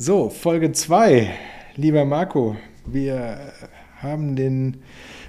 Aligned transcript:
So, 0.00 0.30
Folge 0.30 0.70
2. 0.70 1.28
Lieber 1.74 2.04
Marco, 2.04 2.54
wir 2.86 3.36
haben 4.00 4.36
den 4.36 4.76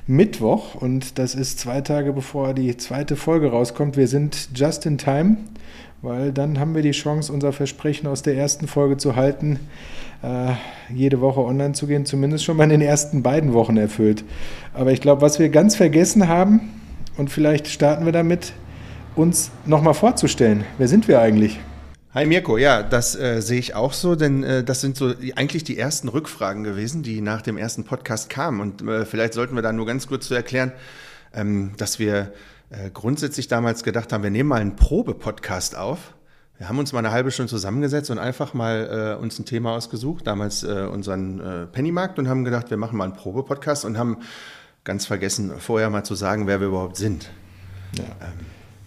Mittwoch 0.05 0.75
und 0.75 1.17
das 1.17 1.33
ist 1.33 1.57
zwei 1.59 1.81
Tage 1.81 2.13
bevor 2.13 2.53
die 2.53 2.77
zweite 2.77 3.15
Folge 3.15 3.49
rauskommt. 3.49 3.97
Wir 3.97 4.07
sind 4.07 4.49
just 4.53 4.85
in 4.85 4.99
time, 4.99 5.37
weil 6.03 6.31
dann 6.31 6.59
haben 6.59 6.75
wir 6.75 6.83
die 6.83 6.91
Chance, 6.91 7.33
unser 7.33 7.51
Versprechen 7.51 8.05
aus 8.05 8.21
der 8.21 8.35
ersten 8.35 8.67
Folge 8.67 8.97
zu 8.97 9.15
halten, 9.15 9.59
äh, 10.21 10.51
jede 10.93 11.19
Woche 11.19 11.39
online 11.39 11.73
zu 11.73 11.87
gehen, 11.87 12.05
zumindest 12.05 12.43
schon 12.43 12.55
mal 12.55 12.65
in 12.65 12.69
den 12.69 12.81
ersten 12.81 13.23
beiden 13.23 13.53
Wochen 13.53 13.75
erfüllt. 13.75 14.23
Aber 14.75 14.91
ich 14.91 15.01
glaube, 15.01 15.23
was 15.23 15.39
wir 15.39 15.49
ganz 15.49 15.75
vergessen 15.77 16.27
haben, 16.27 16.69
und 17.17 17.31
vielleicht 17.31 17.69
starten 17.69 18.05
wir 18.05 18.13
damit, 18.13 18.53
uns 19.15 19.49
nochmal 19.65 19.95
vorzustellen. 19.95 20.63
Wer 20.77 20.87
sind 20.87 21.07
wir 21.07 21.19
eigentlich? 21.21 21.59
Hi 22.11 22.25
Mirko, 22.25 22.57
ja, 22.57 22.81
das 22.81 23.15
äh, 23.15 23.39
sehe 23.39 23.59
ich 23.59 23.75
auch 23.75 23.93
so, 23.93 24.15
denn 24.15 24.43
äh, 24.43 24.63
das 24.63 24.81
sind 24.81 24.97
so 24.97 25.13
die, 25.13 25.37
eigentlich 25.37 25.63
die 25.63 25.77
ersten 25.77 26.07
Rückfragen 26.07 26.63
gewesen, 26.63 27.03
die 27.03 27.21
nach 27.21 27.43
dem 27.43 27.55
ersten 27.55 27.83
Podcast 27.83 28.31
kamen. 28.31 28.61
Und 28.61 28.81
äh, 28.81 29.05
vielleicht 29.05 29.35
sollten 29.35 29.53
wir 29.53 29.61
da 29.61 29.71
nur 29.71 29.85
ganz 29.85 30.07
kurz 30.07 30.27
zu 30.27 30.33
erklären, 30.33 30.71
ähm, 31.35 31.73
dass 31.77 31.99
wir 31.99 32.33
äh, 32.71 32.89
grundsätzlich 32.91 33.47
damals 33.47 33.83
gedacht 33.83 34.11
haben, 34.11 34.23
wir 34.23 34.31
nehmen 34.31 34.49
mal 34.49 34.59
einen 34.59 34.75
Probe-Podcast 34.75 35.77
auf. 35.77 36.15
Wir 36.57 36.67
haben 36.67 36.79
uns 36.79 36.93
mal 36.93 36.99
eine 36.99 37.11
halbe 37.11 37.29
Stunde 37.29 37.51
zusammengesetzt 37.51 38.09
und 38.09 38.17
einfach 38.17 38.55
mal 38.55 39.15
äh, 39.19 39.21
uns 39.21 39.37
ein 39.37 39.45
Thema 39.45 39.75
ausgesucht, 39.75 40.25
damals 40.25 40.63
äh, 40.63 40.87
unseren 40.91 41.69
Pennymarkt 41.71 42.17
und 42.17 42.27
haben 42.27 42.43
gedacht, 42.43 42.71
wir 42.71 42.77
machen 42.77 42.97
mal 42.97 43.03
einen 43.03 43.13
Probe-Podcast 43.13 43.85
und 43.85 43.99
haben 43.99 44.17
ganz 44.83 45.05
vergessen, 45.05 45.51
vorher 45.59 45.91
mal 45.91 46.03
zu 46.03 46.15
sagen, 46.15 46.47
wer 46.47 46.59
wir 46.59 46.69
überhaupt 46.69 46.97
sind. 46.97 47.29
Ja. 47.95 48.05
Ähm, 48.05 48.45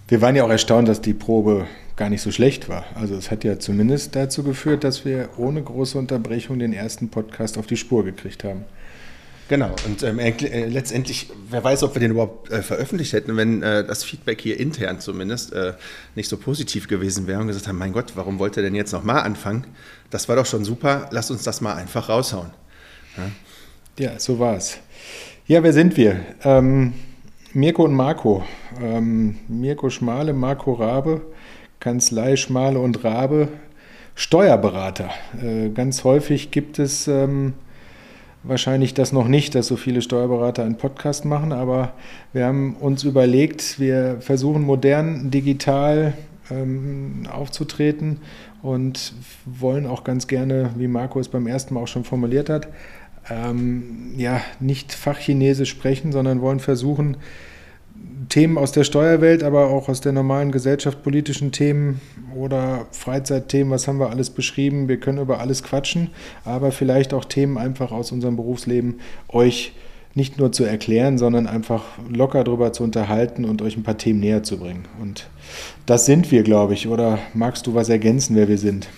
wir 0.09 0.21
waren 0.21 0.35
ja 0.35 0.43
auch 0.43 0.51
erstaunt, 0.51 0.89
dass 0.89 1.01
die 1.01 1.15
Probe 1.15 1.69
gar 1.96 2.09
nicht 2.09 2.23
so 2.23 2.30
schlecht 2.30 2.69
war. 2.69 2.84
Also 2.95 3.14
es 3.14 3.30
hat 3.30 3.45
ja 3.45 3.59
zumindest 3.59 4.16
dazu 4.16 4.42
geführt, 4.42 4.84
dass 4.84 5.05
wir 5.05 5.30
ohne 5.37 5.62
große 5.62 5.98
Unterbrechung 5.98 6.59
den 6.59 6.73
ersten 6.73 7.09
Podcast 7.09 7.59
auf 7.59 7.66
die 7.66 7.77
Spur 7.77 8.05
gekriegt 8.05 8.45
haben. 8.45 8.65
Genau, 9.49 9.74
und 9.84 10.02
ähm, 10.02 10.18
äh, 10.18 10.66
letztendlich, 10.66 11.29
wer 11.51 11.62
weiß, 11.62 11.82
ob 11.82 11.95
wir 11.95 12.01
den 12.01 12.12
überhaupt 12.12 12.51
äh, 12.51 12.62
veröffentlicht 12.62 13.12
hätten, 13.12 13.37
wenn 13.37 13.62
äh, 13.62 13.84
das 13.84 14.02
Feedback 14.02 14.40
hier 14.40 14.59
intern 14.59 15.01
zumindest 15.01 15.52
äh, 15.52 15.74
nicht 16.15 16.29
so 16.29 16.38
positiv 16.38 16.88
gewesen 16.88 17.26
wäre 17.26 17.40
und 17.40 17.49
gesagt 17.49 17.68
haben, 17.68 17.76
mein 17.76 17.93
Gott, 17.93 18.12
warum 18.15 18.38
wollt 18.38 18.56
ihr 18.56 18.62
denn 18.62 18.74
jetzt 18.74 18.93
nochmal 18.93 19.23
anfangen? 19.23 19.66
Das 20.09 20.29
war 20.29 20.37
doch 20.37 20.46
schon 20.46 20.65
super, 20.65 21.09
lasst 21.10 21.30
uns 21.30 21.43
das 21.43 21.60
mal 21.60 21.74
einfach 21.74 22.09
raushauen. 22.09 22.51
Ja, 23.99 24.06
ja 24.12 24.18
so 24.18 24.38
war 24.38 24.56
es. 24.56 24.79
Ja, 25.46 25.62
wer 25.62 25.73
sind 25.73 25.96
wir? 25.96 26.21
Ähm, 26.45 26.95
Mirko 27.52 27.84
und 27.84 27.95
Marco. 27.95 28.45
Ähm, 28.80 29.40
Mirko 29.49 29.90
Schmale, 29.90 30.32
Marco 30.32 30.73
Rabe. 30.73 31.21
Kanzlei 31.83 32.37
Schmale 32.37 32.79
und 32.79 33.02
Rabe 33.02 33.49
Steuerberater. 34.15 35.11
Äh, 35.43 35.71
ganz 35.71 36.05
häufig 36.05 36.52
gibt 36.52 36.79
es 36.79 37.09
ähm, 37.09 37.55
wahrscheinlich 38.45 38.95
das 38.95 39.11
noch 39.11 39.27
nicht, 39.27 39.57
dass 39.57 39.66
so 39.66 39.74
viele 39.74 40.01
Steuerberater 40.01 40.63
einen 40.63 40.77
Podcast 40.77 41.24
machen, 41.24 41.52
aber 41.52 41.95
wir 42.33 42.47
haben 42.47 42.77
uns 42.77 43.02
überlegt, 43.02 43.80
wir 43.80 44.19
versuchen 44.21 44.63
modern, 44.63 45.33
digital 45.33 46.13
ähm, 46.52 47.27
aufzutreten 47.29 48.19
und 48.63 49.13
wollen 49.45 49.87
auch 49.87 50.05
ganz 50.05 50.29
gerne, 50.29 50.71
wie 50.77 50.87
Marco 50.87 51.19
es 51.19 51.29
beim 51.29 51.49
ersten 51.49 51.74
Mal 51.74 51.80
auch 51.80 51.89
schon 51.89 52.05
formuliert 52.05 52.49
hat, 52.49 52.69
ähm, 53.29 54.13
ja, 54.17 54.41
nicht 54.61 54.93
Fachchinesisch 54.93 55.71
sprechen, 55.71 56.13
sondern 56.13 56.43
wollen 56.43 56.61
versuchen, 56.61 57.17
Themen 58.29 58.57
aus 58.57 58.73
der 58.73 58.85
Steuerwelt, 58.85 59.43
aber 59.43 59.69
auch 59.69 59.89
aus 59.89 60.01
der 60.01 60.13
normalen 60.13 60.53
gesellschaftspolitischen 60.53 61.53
Themen 61.53 62.01
oder 62.35 62.87
Freizeitthemen, 62.93 63.71
was 63.71 63.89
haben 63.89 63.99
wir 63.99 64.11
alles 64.11 64.31
beschrieben? 64.31 64.89
Wir 64.89 64.99
können 64.99 65.19
über 65.19 65.41
alles 65.41 65.62
quatschen, 65.62 66.11
aber 66.45 66.73
vielleicht 66.73 67.12
auch 67.15 67.25
Themen 67.25 67.59
einfach 67.59 67.93
aus 67.93 68.12
unserem 68.12 68.37
Berufsleben 68.37 69.00
euch 69.28 69.75
nicht 70.15 70.39
nur 70.39 70.53
zu 70.53 70.65
erklären, 70.65 71.19
sondern 71.19 71.47
einfach 71.47 71.84
locker 72.09 72.45
darüber 72.45 72.73
zu 72.73 72.84
unterhalten 72.84 73.45
und 73.45 73.62
euch 73.62 73.77
ein 73.77 73.83
paar 73.83 73.99
Themen 73.99 74.21
näher 74.21 74.43
zu 74.43 74.59
bringen. 74.59 74.87
Und 75.01 75.29
das 75.87 76.07
sind 76.07 76.31
wir, 76.31 76.43
glaube 76.43 76.75
ich. 76.75 76.89
Oder 76.89 77.19
magst 77.35 77.67
du 77.67 77.75
was 77.75 77.89
ergänzen, 77.89 78.37
wer 78.37 78.49
wir 78.49 78.59
sind? 78.59 78.89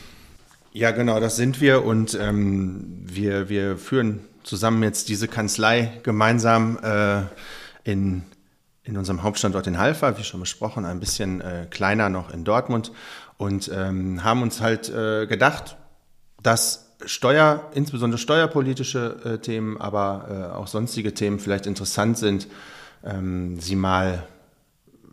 Ja, 0.73 0.91
genau, 0.91 1.21
das 1.21 1.37
sind 1.37 1.61
wir 1.61 1.85
und 1.85 2.19
ähm, 2.21 2.85
wir, 3.05 3.49
wir 3.49 3.77
führen 3.77 4.21
zusammen 4.43 4.83
jetzt 4.83 5.09
diese 5.09 5.29
Kanzlei 5.29 5.93
gemeinsam 6.03 6.79
äh, 6.83 7.23
in 7.89 8.23
in 8.85 8.97
unserem 8.99 9.23
Hauptstandort 9.23 9.67
in 9.67 9.79
Halfa, 9.79 10.19
wie 10.19 10.25
schon 10.25 10.41
besprochen, 10.41 10.85
ein 10.85 11.01
bisschen 11.01 11.41
äh, 11.41 11.67
kleiner 11.71 12.11
noch 12.11 12.33
in 12.33 12.45
Dortmund 12.45 12.93
und 13.39 13.71
ähm, 13.75 14.23
haben 14.23 14.43
uns 14.43 14.61
halt 14.61 14.91
äh, 14.91 15.27
gedacht, 15.27 15.77
dass 16.43 16.93
Steuer, 17.07 17.71
insbesondere 17.75 18.19
steuerpolitische 18.19 19.17
äh, 19.25 19.39
Themen, 19.39 19.81
aber 19.81 20.53
äh, 20.53 20.57
auch 20.57 20.69
sonstige 20.69 21.15
Themen 21.15 21.39
vielleicht 21.39 21.67
interessant 21.67 22.19
sind, 22.19 22.47
ähm, 23.03 23.59
sie 23.59 23.77
mal 23.77 24.27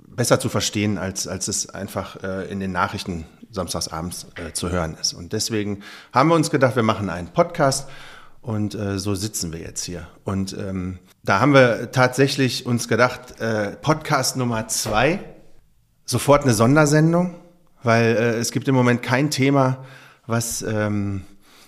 besser 0.07 0.39
zu 0.39 0.49
verstehen, 0.49 0.97
als, 0.97 1.27
als 1.27 1.47
es 1.47 1.69
einfach 1.69 2.21
äh, 2.23 2.51
in 2.51 2.59
den 2.59 2.71
Nachrichten 2.71 3.25
samstagsabends 3.49 4.27
äh, 4.35 4.51
zu 4.53 4.69
hören 4.69 4.95
ist. 4.99 5.13
Und 5.13 5.33
deswegen 5.33 5.83
haben 6.13 6.29
wir 6.29 6.35
uns 6.35 6.51
gedacht, 6.51 6.75
wir 6.75 6.83
machen 6.83 7.09
einen 7.09 7.29
Podcast 7.29 7.89
und 8.41 8.75
äh, 8.75 8.97
so 8.97 9.16
sitzen 9.16 9.53
wir 9.53 9.59
jetzt 9.59 9.84
hier. 9.84 10.07
Und 10.24 10.56
ähm, 10.57 11.00
da 11.24 11.40
haben 11.40 11.53
wir 11.53 11.91
tatsächlich 11.91 12.66
uns 12.66 12.88
gedacht, 12.88 13.40
äh, 13.40 13.72
Podcast 13.72 14.35
Nummer 14.38 14.68
zwei, 14.68 15.19
sofort 16.06 16.44
eine 16.44 16.53
Sondersendung, 16.53 17.35
weil 17.84 18.16
äh, 18.16 18.38
es 18.38 18.51
gibt 18.51 18.68
im 18.68 18.75
Moment 18.75 19.03
kein 19.03 19.30
Thema, 19.30 19.85
was, 20.25 20.63
ähm, 20.63 21.24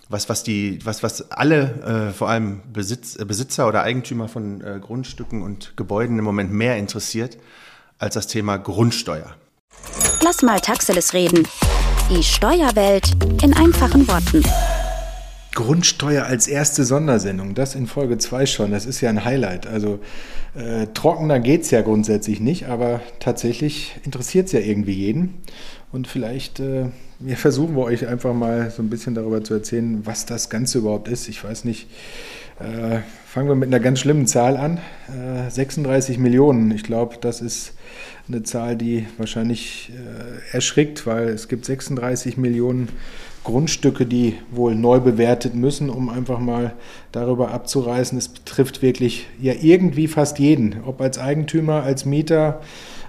was, 0.10 0.30
was, 0.30 0.44
die, 0.44 0.80
was, 0.84 1.04
was 1.04 1.32
alle, 1.32 2.10
äh, 2.10 2.14
vor 2.14 2.30
allem 2.30 2.62
Besitz, 2.72 3.16
äh, 3.16 3.26
Besitzer 3.26 3.68
oder 3.68 3.84
Eigentümer 3.84 4.28
von 4.28 4.62
äh, 4.62 4.80
Grundstücken 4.82 5.44
und 5.44 5.78
Gebäuden 5.78 6.18
im 6.18 6.26
Moment 6.26 6.52
mehr 6.52 6.78
interessiert 6.78 7.38
als 8.00 8.16
das 8.16 8.28
Thema 8.28 8.58
Grundsteuer. 8.58 9.36
Lass 10.22 10.42
mal 10.42 10.60
Taxeles 10.60 11.14
reden. 11.14 11.48
Die 12.10 12.24
Steuerwelt 12.24 13.12
in 13.44 13.54
einfachen 13.56 14.08
Worten. 14.08 14.44
Grundsteuer 15.54 16.26
als 16.26 16.48
erste 16.48 16.84
Sondersendung, 16.84 17.54
das 17.54 17.76
in 17.76 17.88
Folge 17.88 18.18
2 18.18 18.46
schon, 18.46 18.72
das 18.72 18.86
ist 18.86 19.02
ja 19.02 19.10
ein 19.10 19.24
Highlight. 19.24 19.68
Also 19.68 20.00
äh, 20.56 20.88
trockener 20.94 21.40
geht 21.40 21.62
es 21.62 21.72
ja 21.72 21.82
grundsätzlich 21.82 22.40
nicht, 22.40 22.68
aber 22.68 23.02
tatsächlich 23.20 23.96
interessiert 24.04 24.48
es 24.48 24.52
ja 24.52 24.60
irgendwie 24.60 24.94
jeden. 24.94 25.36
Und 25.92 26.08
vielleicht 26.08 26.60
äh, 26.60 26.86
ja, 27.26 27.36
versuchen 27.36 27.76
wir 27.76 27.84
euch 27.84 28.08
einfach 28.08 28.34
mal 28.34 28.72
so 28.72 28.82
ein 28.82 28.90
bisschen 28.90 29.14
darüber 29.14 29.44
zu 29.44 29.54
erzählen, 29.54 30.06
was 30.06 30.26
das 30.26 30.50
Ganze 30.50 30.80
überhaupt 30.80 31.08
ist. 31.08 31.28
Ich 31.30 31.44
weiß 31.44 31.66
nicht, 31.66 31.88
äh, 32.60 33.00
fangen 33.26 33.48
wir 33.48 33.56
mit 33.56 33.68
einer 33.68 33.80
ganz 33.80 34.00
schlimmen 34.00 34.28
Zahl 34.28 34.58
an. 34.58 34.80
36 35.50 36.18
äh, 36.18 36.20
Millionen, 36.20 36.72
ich 36.72 36.84
glaube, 36.84 37.18
das 37.22 37.42
ist 37.42 37.74
eine 38.28 38.44
Zahl, 38.44 38.76
die 38.76 39.06
wahrscheinlich 39.18 39.92
äh, 39.92 40.56
erschrickt, 40.56 41.06
weil 41.06 41.30
es 41.30 41.48
gibt 41.48 41.66
36 41.66 42.38
Millionen 42.38 42.90
Grundstücke, 43.44 44.06
die 44.06 44.38
wohl 44.52 44.76
neu 44.76 45.00
bewertet 45.00 45.54
müssen, 45.54 45.90
um 45.90 46.10
einfach 46.10 46.40
mal 46.40 46.74
darüber 47.12 47.52
abzureißen. 47.52 48.18
Es 48.18 48.30
betrifft 48.30 48.82
wirklich 48.82 49.28
ja 49.42 49.54
irgendwie 49.60 50.08
fast 50.08 50.40
jeden, 50.40 50.78
ob 50.86 51.02
als 51.02 51.18
Eigentümer, 51.18 51.84
als 51.84 52.06
Mieter 52.06 52.62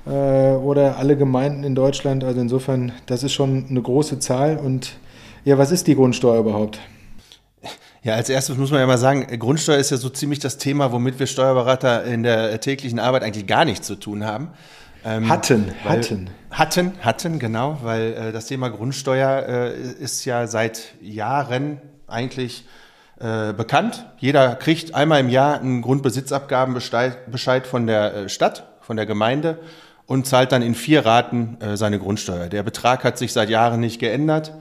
äh, 0.06 0.10
oder 0.10 0.98
alle 0.98 1.16
Gemeinden 1.16 1.64
in 1.64 1.74
Deutschland. 1.74 2.24
Also 2.24 2.40
insofern, 2.40 2.92
das 3.06 3.22
ist 3.22 3.32
schon 3.32 3.66
eine 3.68 3.82
große 3.82 4.18
Zahl. 4.18 4.56
Und 4.56 4.98
ja, 5.44 5.58
was 5.58 5.70
ist 5.70 5.86
die 5.86 5.94
Grundsteuer 5.94 6.40
überhaupt? 6.40 6.80
Ja, 8.02 8.14
als 8.14 8.28
erstes 8.28 8.58
muss 8.58 8.70
man 8.70 8.80
ja 8.80 8.86
mal 8.86 8.98
sagen, 8.98 9.26
Grundsteuer 9.38 9.78
ist 9.78 9.90
ja 9.90 9.96
so 9.96 10.10
ziemlich 10.10 10.38
das 10.38 10.58
Thema, 10.58 10.92
womit 10.92 11.18
wir 11.18 11.26
Steuerberater 11.26 12.04
in 12.04 12.22
der 12.22 12.60
täglichen 12.60 12.98
Arbeit 12.98 13.22
eigentlich 13.22 13.46
gar 13.46 13.64
nichts 13.64 13.86
zu 13.86 13.94
tun 13.94 14.26
haben. 14.26 14.48
Ähm, 15.04 15.28
hatten, 15.28 15.72
weil, 15.84 15.98
hatten. 15.98 16.30
Hatten, 16.50 16.92
hatten, 17.00 17.38
genau, 17.38 17.78
weil 17.82 18.12
äh, 18.12 18.32
das 18.32 18.46
Thema 18.46 18.70
Grundsteuer 18.70 19.44
äh, 19.46 19.74
ist 19.74 20.24
ja 20.24 20.46
seit 20.46 20.94
Jahren 21.00 21.80
eigentlich 22.06 22.64
äh, 23.20 23.52
bekannt. 23.52 24.06
Jeder 24.18 24.54
kriegt 24.56 24.94
einmal 24.94 25.20
im 25.20 25.28
Jahr 25.28 25.60
einen 25.60 25.82
Grundbesitzabgabenbescheid 25.82 27.66
von 27.66 27.86
der 27.86 28.14
äh, 28.14 28.28
Stadt, 28.28 28.66
von 28.80 28.96
der 28.96 29.06
Gemeinde 29.06 29.58
und 30.06 30.26
zahlt 30.26 30.52
dann 30.52 30.62
in 30.62 30.74
vier 30.74 31.04
Raten 31.04 31.58
äh, 31.60 31.76
seine 31.76 31.98
Grundsteuer. 31.98 32.48
Der 32.48 32.62
Betrag 32.62 33.04
hat 33.04 33.18
sich 33.18 33.32
seit 33.32 33.50
Jahren 33.50 33.80
nicht 33.80 33.98
geändert 33.98 34.52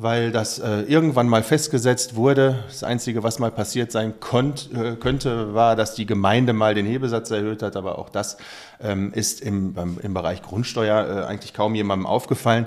weil 0.00 0.30
das 0.30 0.60
äh, 0.60 0.82
irgendwann 0.82 1.28
mal 1.28 1.42
festgesetzt 1.42 2.14
wurde. 2.14 2.62
Das 2.68 2.84
Einzige, 2.84 3.24
was 3.24 3.40
mal 3.40 3.50
passiert 3.50 3.90
sein 3.90 4.14
konnt, 4.20 4.70
äh, 4.72 4.94
könnte, 4.94 5.54
war, 5.54 5.74
dass 5.74 5.96
die 5.96 6.06
Gemeinde 6.06 6.52
mal 6.52 6.72
den 6.76 6.86
Hebesatz 6.86 7.32
erhöht 7.32 7.64
hat, 7.64 7.74
aber 7.74 7.98
auch 7.98 8.08
das 8.08 8.36
ähm, 8.80 9.12
ist 9.12 9.40
im, 9.40 9.74
beim, 9.74 9.98
im 10.00 10.14
Bereich 10.14 10.40
Grundsteuer 10.40 11.24
äh, 11.24 11.26
eigentlich 11.26 11.52
kaum 11.52 11.74
jemandem 11.74 12.06
aufgefallen. 12.06 12.66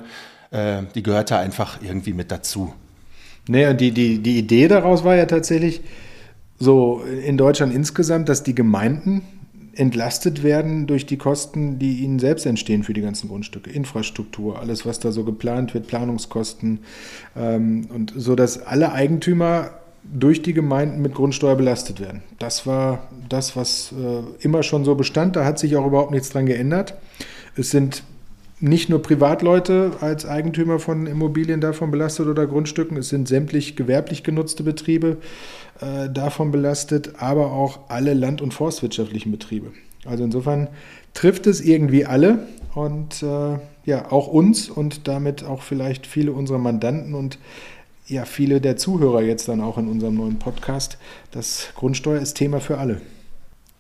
Äh, 0.52 0.84
die 0.94 1.04
gehörte 1.04 1.38
einfach 1.38 1.82
irgendwie 1.82 2.12
mit 2.12 2.32
dazu. 2.32 2.74
Naja, 3.48 3.74
die, 3.74 3.92
die, 3.92 4.20
die 4.20 4.38
Idee 4.38 4.68
daraus 4.68 5.06
war 5.06 5.16
ja 5.16 5.26
tatsächlich 5.26 5.80
so 6.60 7.02
in 7.02 7.38
Deutschland 7.38 7.74
insgesamt, 7.74 8.28
dass 8.28 8.44
die 8.44 8.56
Gemeinden 8.56 9.24
entlastet 9.74 10.44
werden 10.44 10.88
durch 10.88 11.06
die 11.06 11.18
Kosten, 11.18 11.80
die 11.80 12.00
ihnen 12.00 12.20
selbst 12.20 12.46
entstehen 12.46 12.84
für 12.84 12.94
die 12.94 13.02
ganzen 13.02 13.30
Grundstücke, 13.30 13.70
Infrastruktur, 13.70 14.60
alles, 14.60 14.86
was 14.86 15.00
da 15.00 15.12
so 15.12 15.24
geplant 15.24 15.74
wird, 15.74 15.88
Planungskosten 15.88 16.80
ähm, 17.36 17.88
und 17.94 18.14
so, 18.16 18.36
dass 18.36 18.62
alle 18.62 18.92
Eigentümer 18.92 19.72
durch 20.04 20.42
die 20.42 20.54
Gemeinden 20.54 21.02
mit 21.02 21.14
Grundsteuer 21.14 21.56
belastet 21.56 22.00
werden. 22.00 22.24
Das 22.40 22.66
war 22.66 23.08
das, 23.30 23.56
was 23.56 23.94
äh, 23.94 24.44
immer 24.44 24.64
schon 24.64 24.84
so 24.84 24.96
bestand. 24.96 25.36
Da 25.36 25.46
hat 25.46 25.60
sich 25.60 25.76
auch 25.76 25.86
überhaupt 25.86 26.12
nichts 26.12 26.30
dran 26.30 26.48
geändert. 26.48 26.96
Es 27.56 27.70
sind 27.70 28.04
nicht 28.62 28.90
nur 28.90 29.02
Privatleute 29.02 29.92
als 30.02 30.26
Eigentümer 30.26 30.80
von 30.80 31.08
Immobilien 31.08 31.62
davon 31.62 31.92
belastet 31.92 32.28
oder 32.28 32.46
Grundstücken, 32.46 32.98
es 32.98 33.10
sind 33.10 33.28
sämtlich 33.28 33.76
gewerblich 33.76 34.24
genutzte 34.24 34.64
Betriebe 34.64 35.18
äh, 35.80 36.10
davon 36.10 36.52
belastet, 36.52 37.14
aber 37.18 37.52
auch 37.52 37.90
alle 37.90 38.14
land- 38.14 38.42
und 38.42 38.54
forstwirtschaftlichen 38.54 39.32
Betriebe. 39.32 39.72
Also 40.06 40.24
insofern 40.24 40.68
trifft 41.14 41.48
es 41.48 41.62
irgendwie 41.62 42.06
alle 42.06 42.48
und 42.76 43.24
äh, 43.24 43.58
ja 43.86 44.12
auch 44.12 44.28
uns 44.28 44.70
und 44.70 45.08
damit 45.08 45.44
auch 45.44 45.62
vielleicht 45.62 46.06
viele 46.06 46.32
unserer 46.32 46.60
Mandanten 46.60 47.16
und 47.16 47.40
ja 48.08 48.26
viele 48.26 48.62
der 48.62 48.78
Zuhörer 48.78 49.22
jetzt 49.22 49.48
dann 49.48 49.62
auch 49.62 49.78
in 49.78 49.88
unserem 49.88 50.16
neuen 50.16 50.40
Podcast. 50.40 50.98
Das 51.32 51.70
Grundsteuer 51.76 52.22
ist 52.22 52.36
Thema 52.36 52.60
für 52.60 52.78
alle. 52.78 53.02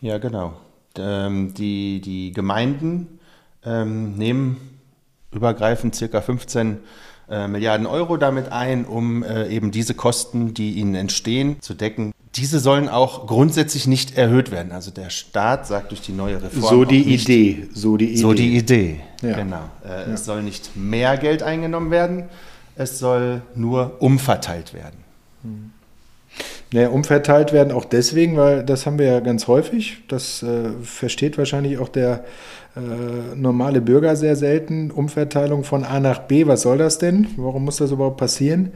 Ja, 0.02 0.18
genau. 0.18 0.54
Ähm, 0.98 1.54
die, 1.54 2.02
die 2.02 2.32
Gemeinden 2.32 3.20
ähm, 3.64 4.16
nehmen 4.16 4.58
übergreifend 5.32 5.96
circa 5.96 6.22
15 6.22 6.80
äh, 7.30 7.48
Milliarden 7.48 7.86
Euro 7.88 8.18
damit 8.18 8.52
ein, 8.52 8.86
um 8.86 9.24
äh, 9.24 9.48
eben 9.48 9.72
diese 9.72 9.94
Kosten, 9.94 10.54
die 10.54 10.74
ihnen 10.74 10.96
entstehen, 10.96 11.62
zu 11.62 11.74
decken. 11.74 12.12
Diese 12.36 12.60
sollen 12.60 12.90
auch 12.90 13.28
grundsätzlich 13.28 13.88
nicht 13.88 14.18
erhöht 14.18 14.52
werden. 14.52 14.72
Also 14.72 14.92
der 14.92 15.10
Staat 15.10 15.68
sagt 15.68 15.92
durch 15.92 16.02
die 16.02 16.12
neue 16.12 16.42
Reform. 16.42 16.62
So 16.62 16.86
die 16.86 17.06
nicht, 17.06 17.30
Idee. 17.30 17.70
So 17.74 17.98
die 17.98 18.12
Idee. 18.12 18.22
So 18.22 18.34
die 18.34 18.58
Idee. 18.58 19.00
Ja. 19.22 19.36
Genau. 19.36 19.70
Äh, 19.86 19.90
ja. 19.90 20.14
Es 20.14 20.26
soll 20.26 20.44
nicht 20.44 20.76
mehr 20.76 21.18
Geld 21.18 21.44
eingenommen 21.44 21.92
werden, 21.92 22.26
es 22.76 23.00
soll 23.00 23.42
nur 23.56 23.98
umverteilt 24.00 24.74
werden. 24.74 24.98
Hm. 25.44 25.72
Naja, 26.74 26.90
umverteilt 26.90 27.52
werden 27.52 27.74
auch 27.74 27.84
deswegen, 27.84 28.38
weil 28.38 28.64
das 28.64 28.86
haben 28.86 28.98
wir 28.98 29.06
ja 29.06 29.20
ganz 29.20 29.48
häufig. 29.48 29.98
Das 30.08 30.42
äh, 30.42 30.70
versteht 30.82 31.38
wahrscheinlich 31.38 31.78
auch 31.80 31.90
der 31.90 32.24
äh, 32.78 33.36
normale 33.36 33.82
Bürger 33.82 34.16
sehr 34.16 34.38
selten. 34.38 34.90
Umverteilung 34.90 35.66
von 35.66 35.84
A 35.84 36.00
nach 36.00 36.20
B, 36.20 36.48
was 36.48 36.62
soll 36.62 36.78
das 36.78 36.98
denn? 36.98 37.28
Warum 37.36 37.66
muss 37.66 37.78
das 37.78 37.92
überhaupt 37.92 38.18
passieren? 38.18 38.72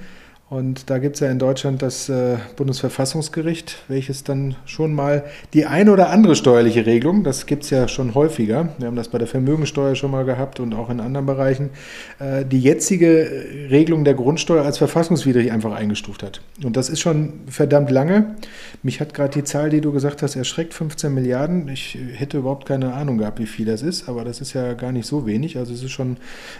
Und 0.47 0.91
da 0.91 0.99
gibt 0.99 1.15
es 1.15 1.21
ja 1.21 1.31
in 1.31 1.39
Deutschland 1.39 1.81
das 1.81 2.07
äh, 2.07 2.37
Bundesverfassungsgericht, 2.55 3.83
welches 3.87 4.23
dann 4.23 4.55
schon 4.67 4.93
mal 4.93 5.23
die 5.55 5.65
ein 5.65 5.89
oder 5.89 6.11
andere 6.11 6.35
steuerliche 6.35 6.85
Regelung, 6.85 7.23
das 7.23 7.47
gibt 7.47 7.63
es 7.63 7.71
ja 7.71 7.87
schon 7.87 8.13
häufiger, 8.13 8.69
wir 8.77 8.85
haben 8.85 8.95
das 8.95 9.07
bei 9.07 9.17
der 9.17 9.25
Vermögensteuer 9.25 9.95
schon 9.95 10.11
mal 10.11 10.23
gehabt 10.23 10.59
und 10.59 10.75
auch 10.75 10.91
in 10.91 10.99
anderen 10.99 11.25
Bereichen, 11.25 11.71
äh, 12.19 12.45
die 12.45 12.59
jetzige 12.59 13.27
Regelung 13.71 14.03
der 14.05 14.13
Grundsteuer 14.13 14.63
als 14.63 14.77
verfassungswidrig 14.77 15.51
einfach 15.51 15.73
eingestuft 15.73 16.21
hat. 16.21 16.41
Und 16.63 16.77
das 16.77 16.89
ist 16.89 16.99
schon 16.99 17.33
verdammt 17.47 17.89
lange. 17.89 18.35
Mich 18.83 19.01
hat 19.01 19.15
gerade 19.15 19.33
die 19.33 19.43
Zahl, 19.43 19.71
die 19.71 19.81
du 19.81 19.91
gesagt 19.91 20.21
hast, 20.21 20.35
erschreckt, 20.35 20.75
15 20.75 21.11
Milliarden. 21.11 21.69
Ich 21.69 21.97
hätte 22.13 22.37
überhaupt 22.37 22.67
keine 22.67 22.93
Ahnung 22.93 23.17
gehabt, 23.17 23.39
wie 23.39 23.47
viel 23.47 23.65
das 23.65 23.81
ist, 23.81 24.07
aber 24.07 24.23
das 24.23 24.41
ist 24.41 24.53
ja 24.53 24.73
gar 24.73 24.91
nicht 24.91 25.07
so 25.07 25.25
wenig. 25.25 25.57
Also 25.57 25.73
es 25.73 25.81
ist 25.81 25.91
schon, 25.91 26.17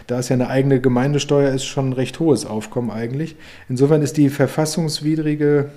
da 0.08 0.18
es 0.18 0.28
ja 0.28 0.34
eine 0.34 0.48
eigene 0.48 0.80
Gemeindesteuer 0.80 1.52
ist, 1.52 1.66
schon 1.66 1.90
ein 1.90 1.92
recht 1.92 2.18
hohes 2.18 2.46
Aufkommen 2.46 2.90
eigentlich. 2.90 3.36
In 3.68 3.75
Insofern 3.76 4.00
ist 4.00 4.16
die 4.16 4.30
verfassungswidrige 4.30 5.68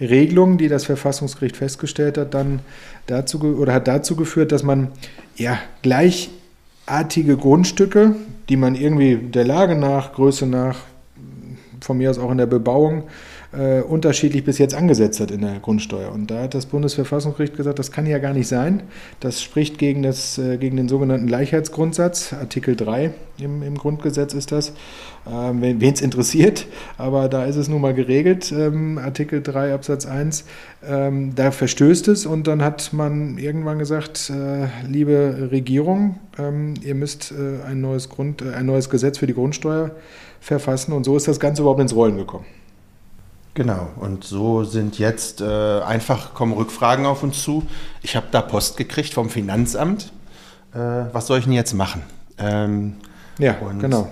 Regelung, 0.00 0.56
die 0.56 0.68
das 0.68 0.86
Verfassungsgericht 0.86 1.54
festgestellt 1.54 2.16
hat, 2.16 2.32
dann 2.32 2.60
dazu 3.06 3.42
oder 3.42 3.74
hat 3.74 3.86
dazu 3.86 4.16
geführt, 4.16 4.52
dass 4.52 4.62
man 4.62 4.88
ja 5.36 5.58
gleichartige 5.82 7.36
Grundstücke, 7.36 8.16
die 8.48 8.56
man 8.56 8.74
irgendwie 8.74 9.16
der 9.16 9.44
Lage 9.44 9.74
nach, 9.74 10.14
Größe 10.14 10.46
nach, 10.46 10.78
von 11.82 11.98
mir 11.98 12.08
aus 12.08 12.18
auch 12.18 12.30
in 12.30 12.38
der 12.38 12.46
Bebauung 12.46 13.02
äh, 13.52 13.80
unterschiedlich 13.80 14.44
bis 14.44 14.58
jetzt 14.58 14.74
angesetzt 14.74 15.20
hat 15.20 15.30
in 15.30 15.42
der 15.42 15.58
Grundsteuer. 15.60 16.10
Und 16.12 16.30
da 16.30 16.42
hat 16.42 16.54
das 16.54 16.66
Bundesverfassungsgericht 16.66 17.56
gesagt, 17.56 17.78
das 17.78 17.92
kann 17.92 18.06
ja 18.06 18.18
gar 18.18 18.32
nicht 18.32 18.48
sein. 18.48 18.82
Das 19.20 19.42
spricht 19.42 19.78
gegen, 19.78 20.02
das, 20.02 20.38
äh, 20.38 20.56
gegen 20.56 20.76
den 20.76 20.88
sogenannten 20.88 21.26
Gleichheitsgrundsatz. 21.26 22.32
Artikel 22.32 22.76
3 22.76 23.12
im, 23.38 23.62
im 23.62 23.76
Grundgesetz 23.76 24.34
ist 24.34 24.52
das. 24.52 24.72
Ähm, 25.30 25.60
Wen 25.62 25.92
es 25.92 26.00
interessiert, 26.00 26.66
aber 26.98 27.28
da 27.28 27.44
ist 27.44 27.56
es 27.56 27.68
nun 27.68 27.80
mal 27.80 27.94
geregelt, 27.94 28.52
ähm, 28.52 28.98
Artikel 28.98 29.42
3 29.42 29.72
Absatz 29.74 30.06
1. 30.06 30.44
Ähm, 30.84 31.34
da 31.36 31.50
verstößt 31.52 32.08
es 32.08 32.26
und 32.26 32.46
dann 32.46 32.62
hat 32.62 32.92
man 32.92 33.38
irgendwann 33.38 33.78
gesagt, 33.78 34.30
äh, 34.30 34.66
liebe 34.88 35.48
Regierung, 35.50 36.18
ähm, 36.38 36.74
ihr 36.82 36.94
müsst 36.94 37.32
äh, 37.32 37.64
ein, 37.64 37.80
neues 37.80 38.08
Grund, 38.08 38.42
äh, 38.42 38.54
ein 38.54 38.66
neues 38.66 38.90
Gesetz 38.90 39.18
für 39.18 39.26
die 39.26 39.34
Grundsteuer 39.34 39.92
verfassen 40.40 40.92
und 40.92 41.04
so 41.04 41.16
ist 41.16 41.28
das 41.28 41.38
Ganze 41.38 41.62
überhaupt 41.62 41.80
ins 41.80 41.94
Rollen 41.94 42.16
gekommen. 42.16 42.46
Genau, 43.54 43.90
und 43.96 44.24
so 44.24 44.64
sind 44.64 44.98
jetzt 44.98 45.42
äh, 45.42 45.80
einfach 45.82 46.32
kommen 46.32 46.54
Rückfragen 46.54 47.04
auf 47.04 47.22
uns 47.22 47.42
zu. 47.42 47.66
Ich 48.00 48.16
habe 48.16 48.26
da 48.30 48.40
Post 48.40 48.78
gekriegt 48.78 49.12
vom 49.12 49.28
Finanzamt. 49.28 50.10
Äh, 50.74 50.78
was 51.12 51.26
soll 51.26 51.38
ich 51.38 51.44
denn 51.44 51.52
jetzt 51.52 51.74
machen? 51.74 52.02
Ähm, 52.38 52.96
ja, 53.38 53.56
genau. 53.78 54.10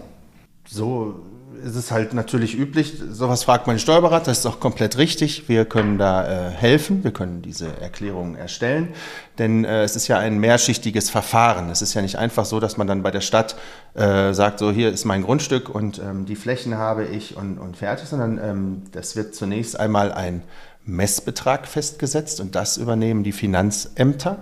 So 0.67 1.21
ist 1.65 1.77
es 1.77 1.91
halt 1.91 2.15
natürlich 2.15 2.59
üblich. 2.59 2.95
Sowas 3.11 3.45
fragt 3.45 3.67
mein 3.67 3.79
Steuerberater, 3.79 4.27
das 4.27 4.41
ist 4.41 4.47
auch 4.47 4.61
komplett 4.61 4.99
richtig. 4.99 5.49
Wir 5.49 5.65
können 5.65 5.99
da 5.99 6.49
äh, 6.49 6.51
helfen, 6.51 7.05
wir 7.05 7.13
können 7.13 7.43
diese 7.43 7.81
Erklärungen 7.81 8.35
erstellen, 8.37 8.89
denn 9.39 9.65
äh, 9.65 9.83
es 9.83 9.97
ist 9.97 10.09
ja 10.09 10.19
ein 10.19 10.39
mehrschichtiges 10.39 11.11
Verfahren. 11.11 11.71
Es 11.71 11.83
ist 11.83 11.95
ja 11.95 12.03
nicht 12.03 12.17
einfach 12.17 12.45
so, 12.45 12.61
dass 12.61 12.77
man 12.77 12.87
dann 12.87 13.03
bei 13.03 13.11
der 13.11 13.21
Stadt 13.21 13.57
äh, 13.95 14.33
sagt, 14.33 14.59
so 14.59 14.71
hier 14.71 14.91
ist 14.91 15.05
mein 15.05 15.23
Grundstück 15.23 15.69
und 15.69 15.99
ähm, 15.99 16.27
die 16.27 16.37
Flächen 16.37 16.77
habe 16.77 17.05
ich 17.05 17.37
und, 17.37 17.59
und 17.59 17.77
fertig, 17.77 18.09
sondern 18.09 18.39
ähm, 18.39 18.83
das 18.93 19.17
wird 19.17 19.35
zunächst 19.35 19.79
einmal 19.79 20.13
ein 20.13 20.43
Messbetrag 20.85 21.67
festgesetzt 21.67 22.41
und 22.41 22.55
das 22.55 22.77
übernehmen 22.77 23.23
die 23.23 23.33
Finanzämter, 23.33 24.39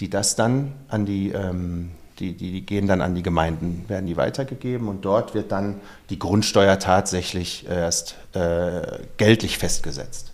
die 0.00 0.10
das 0.10 0.36
dann 0.36 0.72
an 0.88 1.06
die 1.06 1.30
ähm, 1.30 1.90
die, 2.18 2.32
die, 2.32 2.52
die, 2.52 2.60
gehen 2.66 2.86
dann 2.86 3.00
an 3.00 3.14
die 3.14 3.22
Gemeinden, 3.22 3.84
werden 3.88 4.06
die 4.06 4.16
weitergegeben 4.16 4.88
und 4.88 5.04
dort 5.04 5.34
wird 5.34 5.52
dann 5.52 5.80
die 6.10 6.18
Grundsteuer 6.18 6.78
tatsächlich 6.78 7.66
erst 7.68 8.16
äh, 8.34 8.98
geltlich 9.16 9.58
festgesetzt. 9.58 10.33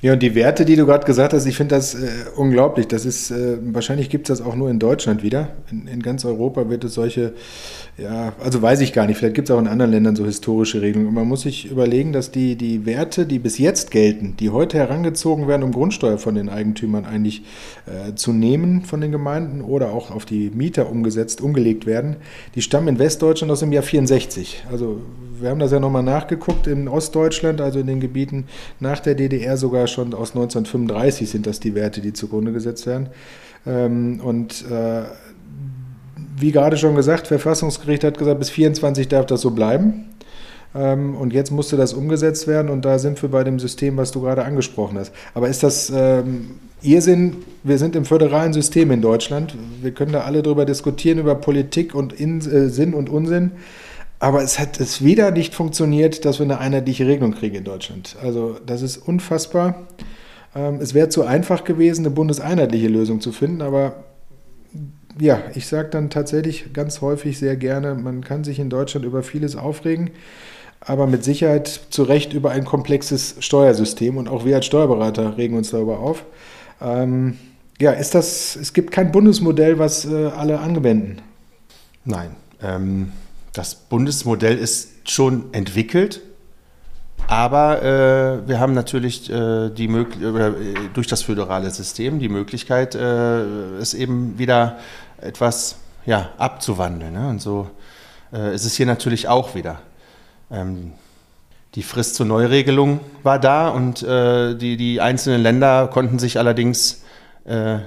Ja, 0.00 0.12
und 0.12 0.22
die 0.22 0.36
Werte, 0.36 0.64
die 0.64 0.76
du 0.76 0.86
gerade 0.86 1.04
gesagt 1.04 1.32
hast, 1.32 1.44
ich 1.44 1.56
finde 1.56 1.74
das 1.74 1.94
äh, 1.94 2.08
unglaublich. 2.36 2.86
Das 2.86 3.04
ist, 3.04 3.32
äh, 3.32 3.58
wahrscheinlich 3.60 4.10
gibt 4.10 4.30
es 4.30 4.38
das 4.38 4.46
auch 4.46 4.54
nur 4.54 4.70
in 4.70 4.78
Deutschland 4.78 5.24
wieder. 5.24 5.48
In, 5.72 5.88
in, 5.88 6.02
ganz 6.02 6.24
Europa 6.24 6.70
wird 6.70 6.84
es 6.84 6.94
solche, 6.94 7.32
ja, 7.96 8.32
also 8.38 8.62
weiß 8.62 8.80
ich 8.80 8.92
gar 8.92 9.08
nicht, 9.08 9.16
vielleicht 9.16 9.34
gibt 9.34 9.50
es 9.50 9.54
auch 9.54 9.58
in 9.58 9.66
anderen 9.66 9.90
Ländern 9.90 10.14
so 10.14 10.24
historische 10.24 10.80
Regelungen. 10.82 11.08
Und 11.08 11.14
man 11.14 11.26
muss 11.26 11.40
sich 11.40 11.68
überlegen, 11.68 12.12
dass 12.12 12.30
die, 12.30 12.54
die 12.54 12.86
Werte, 12.86 13.26
die 13.26 13.40
bis 13.40 13.58
jetzt 13.58 13.90
gelten, 13.90 14.36
die 14.38 14.50
heute 14.50 14.78
herangezogen 14.78 15.48
werden, 15.48 15.64
um 15.64 15.72
Grundsteuer 15.72 16.18
von 16.18 16.36
den 16.36 16.48
Eigentümern 16.48 17.04
eigentlich 17.04 17.42
äh, 17.86 18.14
zu 18.14 18.32
nehmen 18.32 18.82
von 18.82 19.00
den 19.00 19.10
Gemeinden 19.10 19.62
oder 19.62 19.90
auch 19.90 20.12
auf 20.12 20.24
die 20.24 20.52
Mieter 20.54 20.90
umgesetzt, 20.92 21.40
umgelegt 21.40 21.86
werden, 21.86 22.18
die 22.54 22.62
stammen 22.62 22.86
in 22.86 22.98
Westdeutschland 23.00 23.50
aus 23.50 23.60
dem 23.60 23.72
Jahr 23.72 23.82
64. 23.82 24.62
Also 24.70 25.00
wir 25.40 25.50
haben 25.50 25.58
das 25.58 25.72
ja 25.72 25.80
nochmal 25.80 26.04
nachgeguckt, 26.04 26.68
in 26.68 26.86
Ostdeutschland, 26.86 27.60
also 27.60 27.80
in 27.80 27.86
den 27.86 28.00
Gebieten 28.00 28.46
nach 28.80 29.00
der 29.00 29.14
DDR 29.14 29.56
sogar 29.56 29.87
schon 29.88 30.14
aus 30.14 30.30
1935 30.30 31.28
sind 31.28 31.46
das 31.46 31.60
die 31.60 31.74
Werte, 31.74 32.00
die 32.00 32.12
zugrunde 32.12 32.52
gesetzt 32.52 32.86
werden. 32.86 33.08
Ähm, 33.66 34.20
und 34.22 34.64
äh, 34.70 35.02
wie 36.36 36.52
gerade 36.52 36.76
schon 36.76 36.94
gesagt, 36.94 37.26
Verfassungsgericht 37.26 38.04
hat 38.04 38.18
gesagt, 38.18 38.38
bis 38.38 38.50
24 38.50 39.08
darf 39.08 39.26
das 39.26 39.40
so 39.40 39.50
bleiben. 39.50 40.06
Ähm, 40.74 41.16
und 41.16 41.32
jetzt 41.32 41.50
musste 41.50 41.76
das 41.76 41.94
umgesetzt 41.94 42.46
werden 42.46 42.70
und 42.70 42.84
da 42.84 42.98
sind 42.98 43.20
wir 43.22 43.30
bei 43.30 43.42
dem 43.42 43.58
System, 43.58 43.96
was 43.96 44.12
du 44.12 44.20
gerade 44.20 44.44
angesprochen 44.44 44.98
hast. 44.98 45.12
Aber 45.34 45.48
ist 45.48 45.62
das 45.62 45.90
ähm, 45.94 46.56
Irrsinn? 46.82 47.36
Wir 47.64 47.78
sind 47.78 47.96
im 47.96 48.04
föderalen 48.04 48.52
System 48.52 48.90
in 48.90 49.00
Deutschland. 49.00 49.54
Wir 49.82 49.92
können 49.92 50.12
da 50.12 50.20
alle 50.20 50.42
drüber 50.42 50.66
diskutieren, 50.66 51.18
über 51.18 51.34
Politik 51.34 51.94
und 51.94 52.12
in, 52.12 52.38
äh, 52.40 52.68
Sinn 52.68 52.94
und 52.94 53.08
Unsinn. 53.08 53.52
Aber 54.20 54.42
es 54.42 54.58
hat 54.58 54.80
es 54.80 55.02
wieder 55.04 55.30
nicht 55.30 55.54
funktioniert, 55.54 56.24
dass 56.24 56.38
wir 56.38 56.44
eine 56.44 56.58
einheitliche 56.58 57.06
Regelung 57.06 57.32
kriegen 57.32 57.56
in 57.56 57.64
Deutschland. 57.64 58.16
Also 58.22 58.58
das 58.66 58.82
ist 58.82 58.96
unfassbar. 58.96 59.86
Ähm, 60.56 60.78
es 60.80 60.94
wäre 60.94 61.08
zu 61.08 61.24
einfach 61.24 61.64
gewesen, 61.64 62.04
eine 62.04 62.14
bundeseinheitliche 62.14 62.88
Lösung 62.88 63.20
zu 63.20 63.32
finden, 63.32 63.62
aber 63.62 64.04
ja, 65.20 65.40
ich 65.54 65.66
sage 65.66 65.88
dann 65.90 66.10
tatsächlich 66.10 66.72
ganz 66.72 67.00
häufig 67.00 67.38
sehr 67.38 67.56
gerne, 67.56 67.94
man 67.94 68.22
kann 68.22 68.44
sich 68.44 68.58
in 68.58 68.70
Deutschland 68.70 69.04
über 69.04 69.22
vieles 69.22 69.56
aufregen, 69.56 70.10
aber 70.80 71.06
mit 71.06 71.24
Sicherheit 71.24 71.68
zu 71.90 72.04
Recht 72.04 72.32
über 72.32 72.50
ein 72.50 72.64
komplexes 72.64 73.36
Steuersystem 73.40 74.16
und 74.16 74.28
auch 74.28 74.44
wir 74.44 74.56
als 74.56 74.66
Steuerberater 74.66 75.36
regen 75.36 75.56
uns 75.56 75.70
darüber 75.70 76.00
auf. 76.00 76.24
Ähm, 76.80 77.36
ja, 77.80 77.92
ist 77.92 78.14
das, 78.14 78.56
es 78.56 78.72
gibt 78.72 78.92
kein 78.92 79.12
Bundesmodell, 79.12 79.78
was 79.78 80.04
äh, 80.04 80.26
alle 80.26 80.60
anwenden. 80.60 81.18
Nein. 82.04 82.30
Ähm 82.62 83.12
das 83.52 83.74
Bundesmodell 83.74 84.56
ist 84.56 85.10
schon 85.10 85.52
entwickelt. 85.52 86.20
Aber 87.26 87.82
äh, 87.82 88.48
wir 88.48 88.58
haben 88.58 88.72
natürlich 88.72 89.30
äh, 89.30 89.68
die 89.68 89.88
oder, 89.88 90.48
äh, 90.48 90.74
durch 90.94 91.06
das 91.06 91.22
föderale 91.22 91.70
System 91.70 92.20
die 92.20 92.30
Möglichkeit, 92.30 92.94
äh, 92.94 93.42
es 93.76 93.92
eben 93.92 94.38
wieder 94.38 94.78
etwas 95.20 95.76
ja, 96.06 96.30
abzuwandeln. 96.38 97.12
Ne? 97.12 97.28
Und 97.28 97.42
so 97.42 97.68
äh, 98.32 98.54
ist 98.54 98.64
es 98.64 98.76
hier 98.76 98.86
natürlich 98.86 99.28
auch 99.28 99.54
wieder. 99.54 99.80
Ähm, 100.50 100.92
die 101.74 101.82
Frist 101.82 102.14
zur 102.14 102.24
Neuregelung 102.24 103.00
war 103.22 103.38
da 103.38 103.68
und 103.68 104.02
äh, 104.02 104.54
die, 104.54 104.78
die 104.78 105.02
einzelnen 105.02 105.42
Länder 105.42 105.88
konnten 105.88 106.18
sich 106.18 106.38
allerdings 106.38 107.04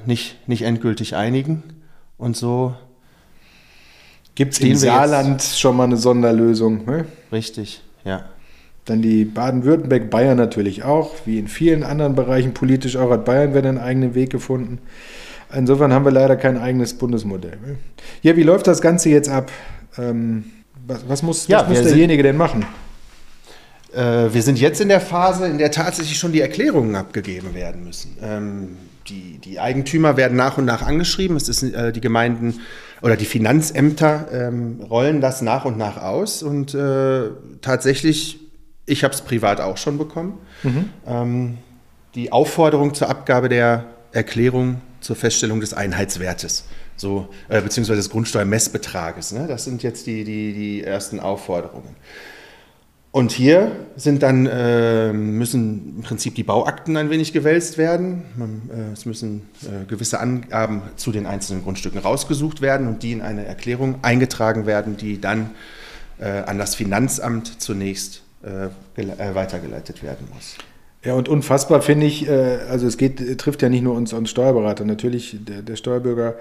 nicht, 0.08 0.48
nicht 0.48 0.64
endgültig 0.64 1.16
einigen. 1.16 1.62
Und 2.18 2.36
so 2.36 2.74
gibt 4.36 4.54
es 4.54 4.60
im 4.60 4.76
Saarland 4.76 5.44
schon 5.44 5.78
mal 5.78 5.86
eine 5.86 5.98
Sonderlösung. 5.98 6.86
Ne? 6.86 7.06
Richtig, 7.32 7.82
ja. 8.04 8.26
Dann 8.86 9.02
die 9.02 9.26
Baden-Württemberg, 9.26 10.10
Bayern 10.10 10.38
natürlich 10.38 10.84
auch, 10.84 11.12
wie 11.26 11.38
in 11.38 11.48
vielen 11.48 11.84
anderen 11.84 12.16
Bereichen 12.16 12.54
politisch 12.54 12.98
auch 12.98 13.12
hat 13.12 13.26
Bayern 13.26 13.54
wieder 13.54 13.70
einen 13.70 13.78
eigenen 13.78 14.16
Weg 14.16 14.32
gefunden. 14.32 14.80
Insofern 15.54 15.94
haben 15.94 16.06
wir 16.06 16.12
leider 16.12 16.36
kein 16.36 16.58
eigenes 16.58 16.96
Bundesmodell. 16.96 17.58
Ja, 18.22 18.36
wie 18.36 18.44
läuft 18.44 18.68
das 18.68 18.82
Ganze 18.82 19.10
jetzt 19.10 19.30
ab? 19.30 19.52
Ähm, 19.98 20.46
was, 20.88 21.08
was, 21.08 21.24
muss, 21.24 21.48
ja, 21.48 21.62
was 21.62 21.70
muss 21.70 21.84
derjenige 21.84 22.24
denn 22.24 22.38
machen? 22.38 22.66
Äh, 23.94 24.34
wir 24.34 24.42
sind 24.42 24.60
jetzt 24.60 24.82
in 24.82 24.88
der 24.88 25.02
Phase, 25.02 25.48
in 25.48 25.58
der 25.58 25.72
tatsächlich 25.72 26.18
schon 26.18 26.32
die 26.32 26.42
Erklärungen 26.42 26.96
abgegeben 26.96 27.54
werden 27.54 27.84
müssen. 27.84 28.18
Ähm, 28.22 28.78
die, 29.08 29.40
die, 29.40 29.60
Eigentümer 29.60 30.16
werden 30.16 30.38
nach 30.38 30.58
und 30.58 30.66
nach 30.66 30.82
angeschrieben. 30.82 31.36
Es 31.36 31.50
ist 31.50 31.64
äh, 31.64 31.92
die 31.92 32.02
Gemeinden 32.02 32.62
oder 33.02 33.16
die 33.16 33.26
Finanzämter 33.26 34.28
ähm, 34.32 34.82
rollen 34.90 35.22
das 35.22 35.42
nach 35.42 35.66
und 35.66 35.78
nach 35.78 35.98
aus 35.98 36.44
und 36.44 36.74
äh, 36.74 37.30
tatsächlich 37.62 38.40
ich 38.86 39.04
habe 39.04 39.14
es 39.14 39.22
privat 39.22 39.62
auch 39.62 39.78
schon 39.78 39.98
bekommen. 39.98 40.38
Mhm. 40.64 40.90
Ähm, 41.08 41.58
die 42.16 42.32
Aufforderung 42.32 42.94
zur 42.94 43.10
Abgabe 43.10 43.48
der 43.48 43.86
Erklärung 44.12 44.82
zur 45.00 45.16
Feststellung 45.16 45.62
des 45.62 45.74
Einheitswertes, 45.74 46.66
so, 46.96 47.30
äh, 47.48 47.62
beziehungsweise 47.62 47.98
des 47.98 48.10
Grundsteuermessbetrages. 48.10 49.32
Ne? 49.32 49.48
Das 49.48 49.64
sind 49.64 49.82
jetzt 49.82 50.06
die, 50.08 50.24
die, 50.24 50.54
die 50.54 50.84
ersten 50.84 51.20
Aufforderungen. 51.20 51.96
Und 53.12 53.34
hier 53.34 53.74
sind 53.98 54.24
dann, 54.24 54.46
äh, 54.46 55.12
müssen 55.12 55.96
im 55.98 56.02
Prinzip 56.02 56.34
die 56.36 56.44
Bauakten 56.44 56.96
ein 56.96 57.10
wenig 57.10 57.34
gewälzt 57.34 57.78
werden. 57.78 58.24
Man, 58.38 58.70
äh, 58.74 58.94
es 58.94 59.06
müssen 59.06 59.50
äh, 59.64 59.86
gewisse 59.86 60.22
Angaben 60.22 60.82
zu 60.96 61.12
den 61.12 61.26
einzelnen 61.26 61.62
Grundstücken 61.62 62.00
rausgesucht 62.00 62.62
werden 62.62 62.88
und 62.88 63.04
die 63.04 63.12
in 63.12 63.22
eine 63.22 63.46
Erklärung 63.46 63.96
eingetragen 64.02 64.66
werden, 64.66 64.96
die 64.96 65.20
dann 65.20 65.52
äh, 66.20 66.30
an 66.30 66.58
das 66.58 66.76
Finanzamt 66.76 67.62
zunächst 67.62 68.24
äh, 68.44 68.68
äh, 68.96 69.36
weitergeleitet 69.36 70.04
werden 70.04 70.28
muss. 70.34 70.56
Ja, 71.04 71.16
und 71.16 71.30
unfassbar 71.30 71.82
finde 71.82 72.06
ich, 72.06 72.28
äh, 72.28 72.60
also 72.70 72.86
es 72.86 72.98
geht, 72.98 73.38
trifft 73.40 73.62
ja 73.62 73.70
nicht 73.70 73.82
nur 73.82 73.96
uns, 73.96 74.14
uns 74.14 74.30
Steuerberater. 74.30 74.86
Natürlich, 74.86 75.38
der, 75.42 75.64
der 75.64 75.76
Steuerbürger 75.76 76.36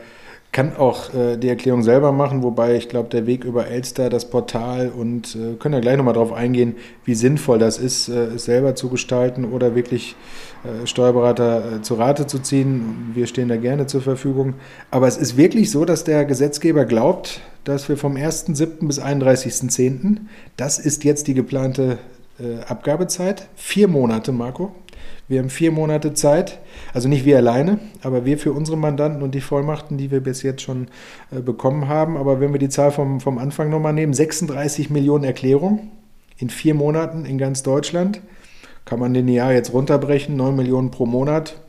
kann 0.53 0.77
auch 0.77 1.15
äh, 1.15 1.37
die 1.37 1.49
Erklärung 1.49 1.83
selber 1.83 2.13
machen, 2.13 2.43
wobei 2.43 2.75
ich 2.75 2.89
glaube, 2.89 3.09
der 3.09 3.27
Weg 3.27 3.45
über 3.45 3.69
Elster, 3.69 4.11
das 4.11 4.29
Portal 4.29 4.91
und 4.91 5.37
äh, 5.37 5.55
können 5.55 5.75
ja 5.75 5.81
gleich 5.81 5.97
nochmal 5.97 6.15
darauf 6.15 6.33
eingehen, 6.33 6.75
wie 7.05 7.15
sinnvoll 7.15 7.59
das 7.59 7.79
ist, 7.79 8.09
äh, 8.09 8.35
es 8.35 8.45
selber 8.45 8.75
zu 8.75 8.89
gestalten 8.89 9.45
oder 9.45 9.75
wirklich 9.75 10.17
Steuerberater 10.85 11.81
zu 11.81 11.95
Rate 11.95 12.27
zu 12.27 12.39
ziehen. 12.39 13.13
Wir 13.15 13.27
stehen 13.27 13.49
da 13.49 13.57
gerne 13.57 13.87
zur 13.87 14.03
Verfügung. 14.03 14.57
Aber 14.91 15.09
es 15.09 15.17
ist 15.17 15.39
wirklich 15.39 15.71
so, 15.71 15.87
dass 15.87 16.05
der 16.05 16.27
Gesetzgeber 16.27 16.85
glaubt, 16.85 17.41
dass 17.65 17.89
wir 17.89 17.97
vom 17.97 18.15
1.7. 18.15 18.87
bis 18.87 19.01
31.10., 19.01 20.19
das 20.59 20.79
ist 20.79 21.03
jetzt 21.05 21.29
die 21.29 21.35
geplante 21.35 21.97
äh, 22.41 22.63
Abgabezeit, 22.67 23.49
vier 23.55 23.89
Monate, 23.89 24.33
Marco. 24.33 24.73
Wir 25.29 25.39
haben 25.39 25.51
vier 25.51 25.71
Monate 25.71 26.13
Zeit, 26.15 26.59
also 26.93 27.09
nicht 27.09 27.25
wir 27.25 27.37
alleine, 27.37 27.79
aber 28.03 28.25
wir 28.25 28.37
für 28.37 28.53
unsere 28.53 28.77
Mandanten 28.77 29.23
und 29.23 29.35
die 29.35 29.41
Vollmachten, 29.41 29.97
die 29.97 30.11
wir 30.11 30.21
bis 30.21 30.43
jetzt 30.43 30.63
schon 30.63 30.89
äh, 31.31 31.41
bekommen 31.41 31.89
haben. 31.89 32.17
Aber 32.17 32.41
wenn 32.41 32.53
wir 32.53 32.59
die 32.59 32.69
Zahl 32.69 32.91
vom, 32.91 33.21
vom 33.21 33.39
Anfang 33.39 33.71
nochmal 33.71 33.93
nehmen, 33.93 34.13
36 34.13 34.91
Millionen 34.91 35.25
Erklärungen 35.25 35.93
in 36.37 36.51
vier 36.51 36.75
Monaten 36.75 37.25
in 37.25 37.39
ganz 37.39 37.63
Deutschland 37.63 38.21
kann 38.85 38.99
man 38.99 39.15
den 39.15 39.29
Jahr 39.29 39.53
jetzt 39.53 39.73
runterbrechen, 39.73 40.37
9 40.37 40.57
Millionen 40.57 40.91
pro 40.91 41.07
Monat. 41.07 41.61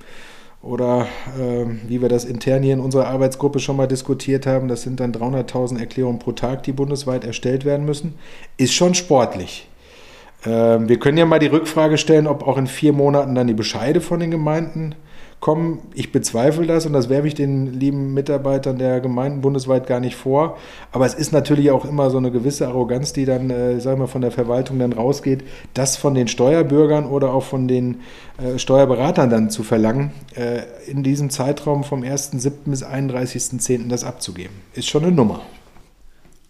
Oder 0.63 1.07
äh, 1.39 1.65
wie 1.87 2.01
wir 2.01 2.09
das 2.09 2.25
intern 2.25 2.61
hier 2.61 2.73
in 2.73 2.79
unserer 2.79 3.07
Arbeitsgruppe 3.07 3.59
schon 3.59 3.77
mal 3.77 3.87
diskutiert 3.87 4.45
haben, 4.45 4.67
das 4.67 4.83
sind 4.83 4.99
dann 4.99 5.11
300.000 5.11 5.79
Erklärungen 5.79 6.19
pro 6.19 6.33
Tag, 6.33 6.63
die 6.63 6.71
bundesweit 6.71 7.23
erstellt 7.23 7.65
werden 7.65 7.85
müssen. 7.85 8.13
Ist 8.57 8.73
schon 8.73 8.93
sportlich. 8.93 9.67
Äh, 10.43 10.49
wir 10.49 10.99
können 10.99 11.17
ja 11.17 11.25
mal 11.25 11.39
die 11.39 11.47
Rückfrage 11.47 11.97
stellen, 11.97 12.27
ob 12.27 12.47
auch 12.47 12.57
in 12.57 12.67
vier 12.67 12.93
Monaten 12.93 13.35
dann 13.35 13.47
die 13.47 13.53
Bescheide 13.53 14.01
von 14.01 14.19
den 14.19 14.31
Gemeinden 14.31 14.95
kommen. 15.41 15.79
Ich 15.95 16.11
bezweifle 16.11 16.67
das 16.67 16.85
und 16.85 16.93
das 16.93 17.09
werfe 17.09 17.27
ich 17.27 17.33
den 17.33 17.73
lieben 17.73 18.13
Mitarbeitern 18.13 18.77
der 18.77 19.01
Gemeinden 19.01 19.41
bundesweit 19.41 19.87
gar 19.87 19.99
nicht 19.99 20.15
vor. 20.15 20.57
Aber 20.91 21.05
es 21.05 21.15
ist 21.15 21.33
natürlich 21.33 21.71
auch 21.71 21.83
immer 21.83 22.09
so 22.09 22.17
eine 22.17 22.31
gewisse 22.31 22.67
Arroganz, 22.67 23.11
die 23.11 23.25
dann, 23.25 23.49
äh, 23.49 23.81
sagen 23.81 23.99
wir, 23.99 24.07
von 24.07 24.21
der 24.21 24.31
Verwaltung 24.31 24.79
dann 24.79 24.93
rausgeht, 24.93 25.43
das 25.73 25.97
von 25.97 26.13
den 26.13 26.27
Steuerbürgern 26.27 27.05
oder 27.05 27.33
auch 27.33 27.43
von 27.43 27.67
den 27.67 28.01
äh, 28.37 28.57
Steuerberatern 28.57 29.29
dann 29.29 29.49
zu 29.49 29.63
verlangen, 29.63 30.11
äh, 30.35 30.61
in 30.89 31.03
diesem 31.03 31.29
Zeitraum 31.31 31.83
vom 31.83 32.03
1.7. 32.03 32.51
bis 32.65 32.85
31.10. 32.85 33.89
das 33.89 34.03
abzugeben. 34.03 34.53
Ist 34.73 34.87
schon 34.87 35.03
eine 35.03 35.11
Nummer. 35.11 35.41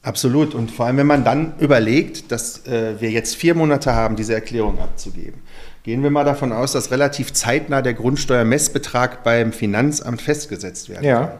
Absolut. 0.03 0.55
Und 0.55 0.71
vor 0.71 0.87
allem, 0.87 0.97
wenn 0.97 1.07
man 1.07 1.23
dann 1.23 1.53
überlegt, 1.59 2.31
dass 2.31 2.65
äh, 2.65 2.99
wir 2.99 3.11
jetzt 3.11 3.35
vier 3.35 3.53
Monate 3.53 3.93
haben, 3.93 4.15
diese 4.15 4.33
Erklärung 4.33 4.79
abzugeben 4.79 5.41
Gehen 5.83 6.03
wir 6.03 6.11
mal 6.11 6.25
davon 6.25 6.53
aus, 6.53 6.73
dass 6.73 6.91
relativ 6.91 7.33
zeitnah 7.33 7.81
der 7.81 7.95
Grundsteuermessbetrag 7.95 9.23
beim 9.23 9.51
Finanzamt 9.51 10.21
festgesetzt 10.21 10.89
werden 10.89 11.03
ja. 11.03 11.25
kann. 11.25 11.39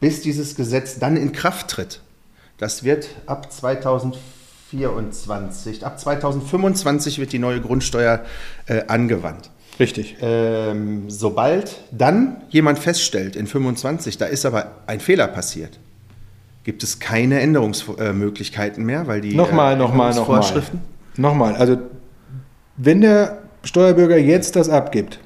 Bis 0.00 0.22
dieses 0.22 0.54
Gesetz 0.54 0.98
dann 0.98 1.18
in 1.18 1.32
Kraft 1.32 1.68
tritt. 1.68 2.00
Das 2.56 2.82
wird 2.82 3.10
ab 3.26 3.52
2024, 3.52 5.84
ab 5.84 6.00
2025 6.00 7.18
wird 7.18 7.32
die 7.32 7.38
neue 7.38 7.60
Grundsteuer 7.60 8.24
äh, 8.66 8.84
angewandt. 8.86 9.50
Richtig. 9.78 10.16
Ähm, 10.22 11.10
sobald 11.10 11.82
dann 11.90 12.42
jemand 12.48 12.78
feststellt, 12.78 13.36
in 13.36 13.46
25, 13.46 14.16
da 14.16 14.24
ist 14.24 14.46
aber 14.46 14.78
ein 14.86 15.00
Fehler 15.00 15.28
passiert, 15.28 15.78
gibt 16.68 16.82
es 16.82 16.98
keine 16.98 17.40
Änderungsmöglichkeiten 17.40 18.84
mehr, 18.84 19.06
weil 19.06 19.22
die 19.22 19.34
nochmal, 19.34 19.72
äh, 19.72 19.76
nochmal, 19.78 20.14
nochmal. 20.14 20.62
Nochmal, 21.16 21.56
also 21.56 21.78
wenn 22.76 23.00
der 23.00 23.38
Steuerbürger 23.64 24.18
jetzt 24.18 24.54
das 24.54 24.68
abgibt 24.68 25.18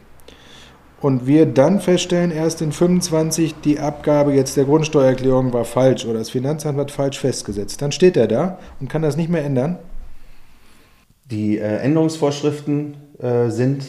und 1.00 1.26
wir 1.26 1.46
dann 1.46 1.80
feststellen, 1.80 2.30
erst 2.30 2.62
in 2.62 2.70
25 2.70 3.56
die 3.56 3.80
Abgabe 3.80 4.32
jetzt 4.34 4.56
der 4.56 4.66
Grundsteuererklärung 4.66 5.52
war 5.52 5.64
falsch 5.64 6.04
oder 6.04 6.20
das 6.20 6.30
Finanzamt 6.30 6.78
hat 6.78 6.92
falsch 6.92 7.18
festgesetzt, 7.18 7.82
dann 7.82 7.90
steht 7.90 8.16
er 8.16 8.28
da 8.28 8.61
und 8.78 8.88
kann 8.88 9.02
das 9.02 9.16
nicht 9.16 9.28
mehr 9.28 9.44
ändern. 9.44 9.80
Die 11.25 11.58
äh, 11.58 11.78
Änderungsvorschriften 11.78 12.94
äh, 13.18 13.50
sind 13.50 13.82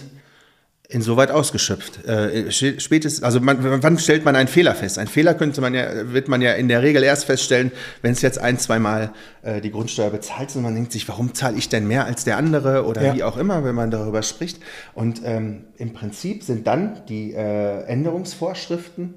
insoweit 0.90 1.32
ausgeschöpft. 1.32 2.06
Äh, 2.06 2.52
spätestens, 2.52 3.24
also 3.24 3.40
man, 3.40 3.82
wann 3.82 3.98
stellt 3.98 4.26
man 4.26 4.36
einen 4.36 4.48
Fehler 4.48 4.76
fest? 4.76 5.00
Ein 5.00 5.08
Fehler 5.08 5.34
könnte 5.34 5.62
man 5.62 5.74
ja, 5.74 6.12
wird 6.12 6.28
man 6.28 6.42
ja 6.42 6.54
in 6.54 6.68
der 6.68 6.84
Regel 6.84 7.04
erst 7.04 7.26
feststellen, 7.26 7.72
wenn 8.02 8.12
es 8.12 8.22
jetzt 8.22 8.38
ein, 8.38 8.60
zweimal 8.60 9.12
äh, 9.42 9.62
die 9.62 9.72
Grundsteuer 9.72 10.10
bezahlt 10.10 10.50
ist 10.50 10.56
und 10.56 10.64
man 10.64 10.76
denkt 10.76 10.92
sich, 10.92 11.08
warum 11.08 11.34
zahle 11.34 11.58
ich 11.58 11.70
denn 11.70 11.88
mehr 11.88 12.06
als 12.06 12.26
der 12.26 12.38
andere 12.38 12.86
oder 12.86 13.02
ja. 13.02 13.16
wie 13.16 13.24
auch 13.24 13.38
immer, 13.38 13.64
wenn 13.64 13.76
man 13.76 13.92
darüber 13.92 14.22
spricht. 14.24 14.60
Und 14.94 15.22
ähm, 15.24 15.66
im 15.78 15.94
Prinzip 15.94 16.44
sind 16.44 16.68
dann 16.68 17.02
die 17.08 17.34
äh, 17.34 17.84
Änderungsvorschriften 17.86 19.16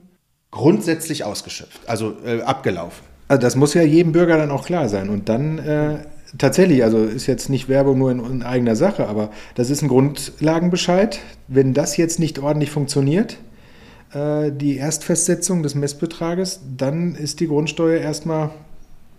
grundsätzlich 0.51 1.25
ausgeschöpft, 1.25 1.81
also 1.87 2.17
äh, 2.25 2.43
abgelaufen. 2.43 3.05
Also 3.29 3.43
das 3.43 3.57
muss 3.57 3.75
ja 3.75 3.83
jedem 3.83 4.13
Bürger 4.13 4.37
dann 4.39 4.51
auch 4.51 4.65
klar 4.65 4.89
sein. 4.89 5.09
Und 5.09 5.29
dann 5.29 5.59
äh, 5.59 5.99
tatsächlich, 6.39 6.83
also 6.85 7.05
ist 7.05 7.27
jetzt 7.27 7.49
nicht 7.51 7.69
Werbung 7.69 7.99
nur 7.99 8.11
in, 8.11 8.25
in, 8.25 8.43
eigener 8.43 8.77
Sache, 8.77 9.09
aber 9.09 9.31
das 9.55 9.71
ist 9.71 9.83
ein 9.83 9.89
Grundlagenbescheid. 9.89 11.21
Wenn 11.49 11.75
das 11.75 11.97
jetzt 11.97 12.19
nicht 12.19 12.39
ordentlich 12.39 12.71
funktioniert, 12.71 13.39
äh, 14.13 14.51
die 14.53 14.77
Erstfestsetzung 14.77 15.63
des 15.63 15.75
Messbetrages, 15.75 16.61
dann 16.77 17.15
ist 17.15 17.41
die 17.41 17.49
Grundsteuer 17.49 18.01
erstmal 18.01 18.51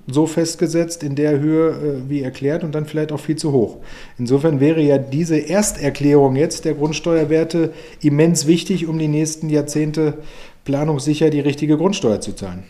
so 0.10 0.26
festgesetzt 0.26 1.04
in 1.04 1.16
der 1.16 1.40
Höhe 1.40 1.70
äh, 1.70 2.10
wie 2.10 2.22
erklärt 2.22 2.64
und 2.64 2.74
dann 2.74 2.86
vielleicht 2.86 3.12
auch 3.12 3.20
viel 3.20 3.36
zu 3.36 3.52
hoch. 3.52 3.78
Insofern 4.18 4.60
wäre 4.60 4.82
ja 4.82 4.98
diese 4.98 5.38
Ersterklärung 5.38 6.36
jetzt 6.36 6.66
der 6.66 6.76
Grundsteuerwerte 6.76 7.74
immens 8.02 8.48
wichtig, 8.48 8.88
um 8.88 8.98
die 8.98 9.10
nächsten 9.10 9.50
Jahrzehnte 9.50 10.20
planungssicher 10.64 11.30
die 11.30 11.42
richtige 11.42 11.78
Grundsteuer 11.78 12.22
zu 12.22 12.34
zahlen. 12.34 12.64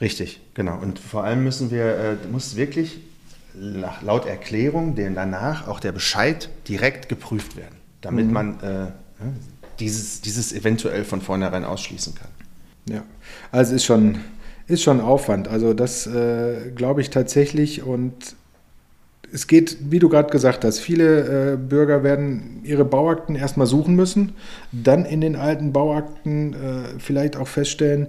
Richtig, 0.00 0.40
genau. 0.54 0.78
Und 0.80 0.98
vor 0.98 1.24
allem 1.24 1.44
müssen 1.44 1.70
wir, 1.70 1.84
äh, 1.84 2.16
muss 2.32 2.56
wirklich 2.56 3.00
laut 3.54 4.26
Erklärung 4.26 4.94
den 4.94 5.14
danach 5.14 5.68
auch 5.68 5.80
der 5.80 5.92
Bescheid 5.92 6.48
direkt 6.68 7.08
geprüft 7.08 7.56
werden, 7.56 7.76
damit 8.00 8.26
mhm. 8.26 8.32
man 8.32 8.60
äh, 8.60 8.86
dieses, 9.78 10.20
dieses 10.20 10.52
eventuell 10.52 11.04
von 11.04 11.20
vornherein 11.20 11.64
ausschließen 11.64 12.14
kann. 12.14 12.28
Ja, 12.88 13.02
also 13.52 13.74
ist 13.74 13.84
schon, 13.84 14.20
ist 14.66 14.82
schon 14.82 15.00
Aufwand. 15.00 15.48
Also 15.48 15.74
das 15.74 16.06
äh, 16.06 16.70
glaube 16.74 17.00
ich 17.00 17.10
tatsächlich 17.10 17.82
und 17.82 18.36
es 19.32 19.46
geht, 19.46 19.76
wie 19.90 20.00
du 20.00 20.08
gerade 20.08 20.30
gesagt 20.30 20.64
hast, 20.64 20.80
viele 20.80 21.52
äh, 21.52 21.56
Bürger 21.56 22.02
werden 22.02 22.60
ihre 22.64 22.84
Bauakten 22.84 23.36
erstmal 23.36 23.66
suchen 23.66 23.94
müssen, 23.94 24.32
dann 24.72 25.04
in 25.04 25.20
den 25.20 25.36
alten 25.36 25.72
Bauakten 25.72 26.54
äh, 26.54 26.56
vielleicht 26.98 27.36
auch 27.36 27.46
feststellen, 27.46 28.08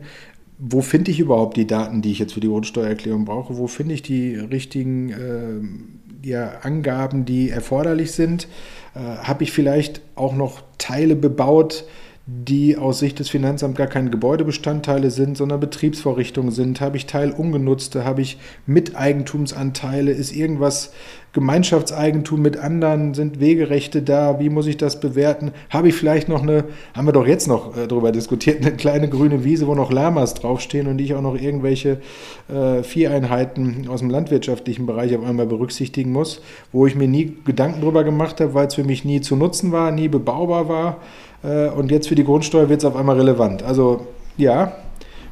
wo 0.63 0.81
finde 0.81 1.09
ich 1.09 1.19
überhaupt 1.19 1.57
die 1.57 1.65
Daten, 1.65 2.03
die 2.03 2.11
ich 2.11 2.19
jetzt 2.19 2.33
für 2.33 2.39
die 2.39 2.47
Grundsteuererklärung 2.47 3.25
brauche, 3.25 3.57
wo 3.57 3.65
finde 3.65 3.95
ich 3.95 4.03
die 4.03 4.35
richtigen 4.35 5.09
äh, 5.09 6.27
ja, 6.27 6.59
Angaben, 6.61 7.25
die 7.25 7.49
erforderlich 7.49 8.11
sind. 8.11 8.47
Äh, 8.93 8.99
Habe 8.99 9.43
ich 9.43 9.51
vielleicht 9.51 10.01
auch 10.15 10.35
noch 10.35 10.61
Teile 10.77 11.15
bebaut, 11.15 11.85
die 12.27 12.77
aus 12.77 12.99
Sicht 12.99 13.19
des 13.19 13.29
Finanzamts 13.29 13.77
gar 13.77 13.87
keine 13.87 14.11
Gebäudebestandteile 14.11 15.09
sind, 15.09 15.37
sondern 15.37 15.59
Betriebsvorrichtungen 15.59 16.51
sind? 16.51 16.79
Habe 16.79 16.97
ich 16.97 17.07
Teilungenutzte? 17.07 18.05
Habe 18.05 18.21
ich 18.21 18.37
Miteigentumsanteile? 18.67 20.11
Ist 20.11 20.31
irgendwas 20.31 20.93
Gemeinschaftseigentum 21.33 22.39
mit 22.39 22.57
anderen? 22.57 23.15
Sind 23.15 23.39
Wegerechte 23.39 24.03
da? 24.03 24.39
Wie 24.39 24.49
muss 24.49 24.67
ich 24.67 24.77
das 24.77 24.99
bewerten? 24.99 25.51
Habe 25.71 25.89
ich 25.89 25.95
vielleicht 25.95 26.29
noch 26.29 26.43
eine, 26.43 26.65
haben 26.93 27.07
wir 27.07 27.11
doch 27.11 27.25
jetzt 27.25 27.47
noch 27.47 27.75
äh, 27.75 27.87
darüber 27.87 28.11
diskutiert, 28.11 28.61
eine 28.61 28.75
kleine 28.75 29.09
grüne 29.09 29.43
Wiese, 29.43 29.65
wo 29.65 29.73
noch 29.73 29.91
Lamas 29.91 30.35
draufstehen 30.35 30.87
und 30.87 31.01
ich 31.01 31.15
auch 31.15 31.21
noch 31.21 31.35
irgendwelche 31.35 32.01
äh, 32.49 32.83
Vieheinheiten 32.83 33.87
aus 33.89 34.01
dem 34.01 34.11
landwirtschaftlichen 34.11 34.85
Bereich 34.85 35.17
auf 35.17 35.25
einmal 35.25 35.47
berücksichtigen 35.47 36.11
muss, 36.11 36.41
wo 36.71 36.85
ich 36.85 36.95
mir 36.95 37.07
nie 37.07 37.35
Gedanken 37.45 37.81
drüber 37.81 38.03
gemacht 38.03 38.39
habe, 38.39 38.53
weil 38.53 38.67
es 38.67 38.75
für 38.75 38.83
mich 38.83 39.05
nie 39.05 39.21
zu 39.21 39.35
nutzen 39.35 39.71
war, 39.71 39.91
nie 39.91 40.07
bebaubar 40.07 40.69
war. 40.69 40.97
Äh, 41.43 41.67
und 41.69 41.91
jetzt 41.91 42.07
für 42.07 42.15
die 42.15 42.23
Grundsteuer 42.23 42.69
wird 42.69 42.79
es 42.79 42.85
auf 42.85 42.95
einmal 42.95 43.17
relevant. 43.17 43.63
Also 43.63 44.07
ja, 44.37 44.73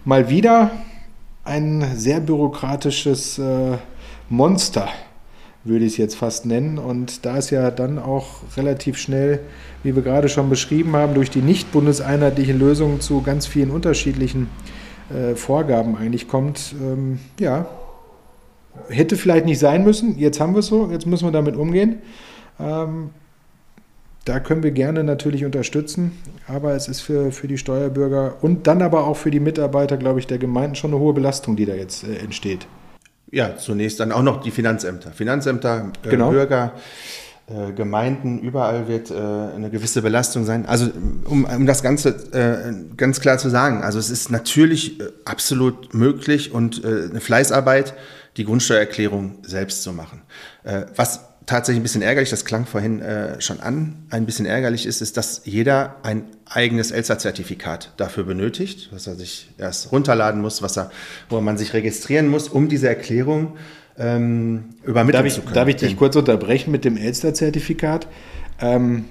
mal 0.06 0.30
wieder 0.30 0.72
ein 1.44 1.86
sehr 1.96 2.20
bürokratisches 2.20 3.39
äh, 3.39 3.78
Monster, 4.30 4.88
würde 5.63 5.86
ich 5.86 5.94
es 5.94 5.98
jetzt 5.98 6.16
fast 6.16 6.46
nennen. 6.46 6.78
Und 6.78 7.25
da 7.25 7.38
es 7.38 7.50
ja 7.50 7.72
dann 7.72 8.00
auch 8.00 8.28
relativ 8.56 8.98
schnell, 8.98 9.39
wie 9.84 9.96
wir 9.96 10.04
gerade 10.04 10.30
schon 10.30 10.50
beschrieben 10.50 10.96
haben, 10.96 11.13
durch 11.13 11.30
die 11.30 11.42
nicht 11.42 11.72
bundeseinheitlichen 11.72 12.60
Lösungen 12.60 13.01
zu 13.01 13.22
ganz 13.22 13.48
vielen 13.48 13.72
unterschiedlichen 13.72 14.50
äh, 15.13 15.36
Vorgaben 15.36 15.96
eigentlich 15.98 16.28
kommt, 16.28 16.75
ähm, 16.82 17.20
ja, 17.39 17.66
hätte 18.89 19.16
vielleicht 19.16 19.46
nicht 19.46 19.60
sein 19.60 19.84
müssen. 19.84 20.18
Jetzt 20.18 20.39
haben 20.39 20.54
wir 20.54 20.60
es 20.60 20.68
so, 20.68 20.89
jetzt 20.92 21.06
müssen 21.06 21.25
wir 21.25 21.32
damit 21.32 21.56
umgehen. 21.56 22.00
Ähm, 22.60 23.10
da 24.29 24.39
können 24.39 24.62
wir 24.62 24.69
gerne 24.69 25.03
natürlich 25.03 25.43
unterstützen, 25.43 26.12
aber 26.48 26.74
es 26.75 26.88
ist 26.88 27.01
für, 27.01 27.31
für 27.31 27.48
die 27.48 27.57
Steuerbürger 27.57 28.36
und 28.41 28.67
dann 28.67 28.83
aber 28.83 29.07
auch 29.07 29.17
für 29.17 29.31
die 29.31 29.39
Mitarbeiter, 29.39 29.98
glaube 29.98 30.19
ich, 30.19 30.27
der 30.27 30.38
Gemeinden 30.38 30.75
schon 30.75 30.91
eine 30.91 31.00
hohe 31.00 31.13
Belastung, 31.13 31.55
die 31.55 31.65
da 31.65 31.74
jetzt 31.74 32.03
äh, 32.03 32.17
entsteht. 32.17 32.67
Ja, 33.31 33.57
zunächst 33.57 34.00
dann 34.00 34.12
auch 34.12 34.21
noch 34.21 34.41
die 34.41 34.51
Finanzämter. 34.51 35.12
Finanzämter, 35.13 35.91
äh, 36.03 36.09
genau. 36.09 36.29
Bürger, 36.29 36.74
äh, 37.48 37.74
Gemeinden, 37.74 38.38
überall 38.38 38.88
wird 38.88 39.09
äh, 39.09 39.15
eine 39.15 39.71
gewisse 39.71 40.03
Belastung 40.03 40.45
sein. 40.45 40.67
Also 40.67 40.91
um, 41.25 41.45
um 41.45 41.65
das 41.65 41.81
Ganze 41.81 42.09
äh, 42.31 42.95
ganz 42.98 43.21
klar 43.21 43.39
zu 43.39 43.50
sagen, 43.50 43.81
also 43.81 43.98
es 43.98 44.12
ist 44.12 44.29
natürlich 44.29 45.00
äh, 45.00 45.05
absolut 45.25 45.95
möglich 45.95 46.51
und 46.53 46.86
eine 46.86 47.19
Fleißarbeit, 47.19 47.95
die 48.38 48.45
Grundsteuererklärung 48.45 49.39
selbst 49.41 49.81
zu 49.81 49.91
machen. 49.91 50.21
was 50.95 51.28
tatsächlich 51.50 51.79
ein 51.79 51.84
bisschen 51.84 52.01
ärgerlich, 52.03 52.29
das 52.29 52.46
klang 52.46 52.65
vorhin 52.65 53.01
äh, 53.01 53.41
schon 53.41 53.60
an, 53.60 53.96
ein 54.12 54.25
bisschen 54.25 54.46
ärgerlich 54.46 54.86
ist, 54.86 55.01
ist, 55.01 55.18
dass 55.18 55.41
jeder 55.46 55.96
ein 56.03 56.25
eigenes 56.46 56.91
ELSA-Zertifikat 56.91 57.91
dafür 57.98 58.24
benötigt, 58.24 58.89
was 58.91 59.08
er 59.08 59.15
sich 59.15 59.50
erst 59.58 59.91
runterladen 59.91 60.41
muss, 60.41 60.62
was 60.62 60.77
er, 60.77 60.91
wo 61.27 61.41
man 61.41 61.58
sich 61.58 61.74
registrieren 61.74 62.27
muss, 62.27 62.50
um 62.50 62.70
diese 62.70 62.88
Erklärung 62.88 63.58
ähm, 63.98 64.75
übermitteln 64.84 65.24
darf 65.24 65.25
ich, 65.25 65.34
zu 65.34 65.41
können. 65.41 65.56
Darf 65.56 65.68
ich 65.68 65.75
dich 65.77 65.98
kurz 65.98 66.15
unterbrechen 66.15 66.72
mit 66.72 66.86
dem 66.86 66.98
Elster-Zertifikat? 66.98 68.08
Ähm, 68.62 69.06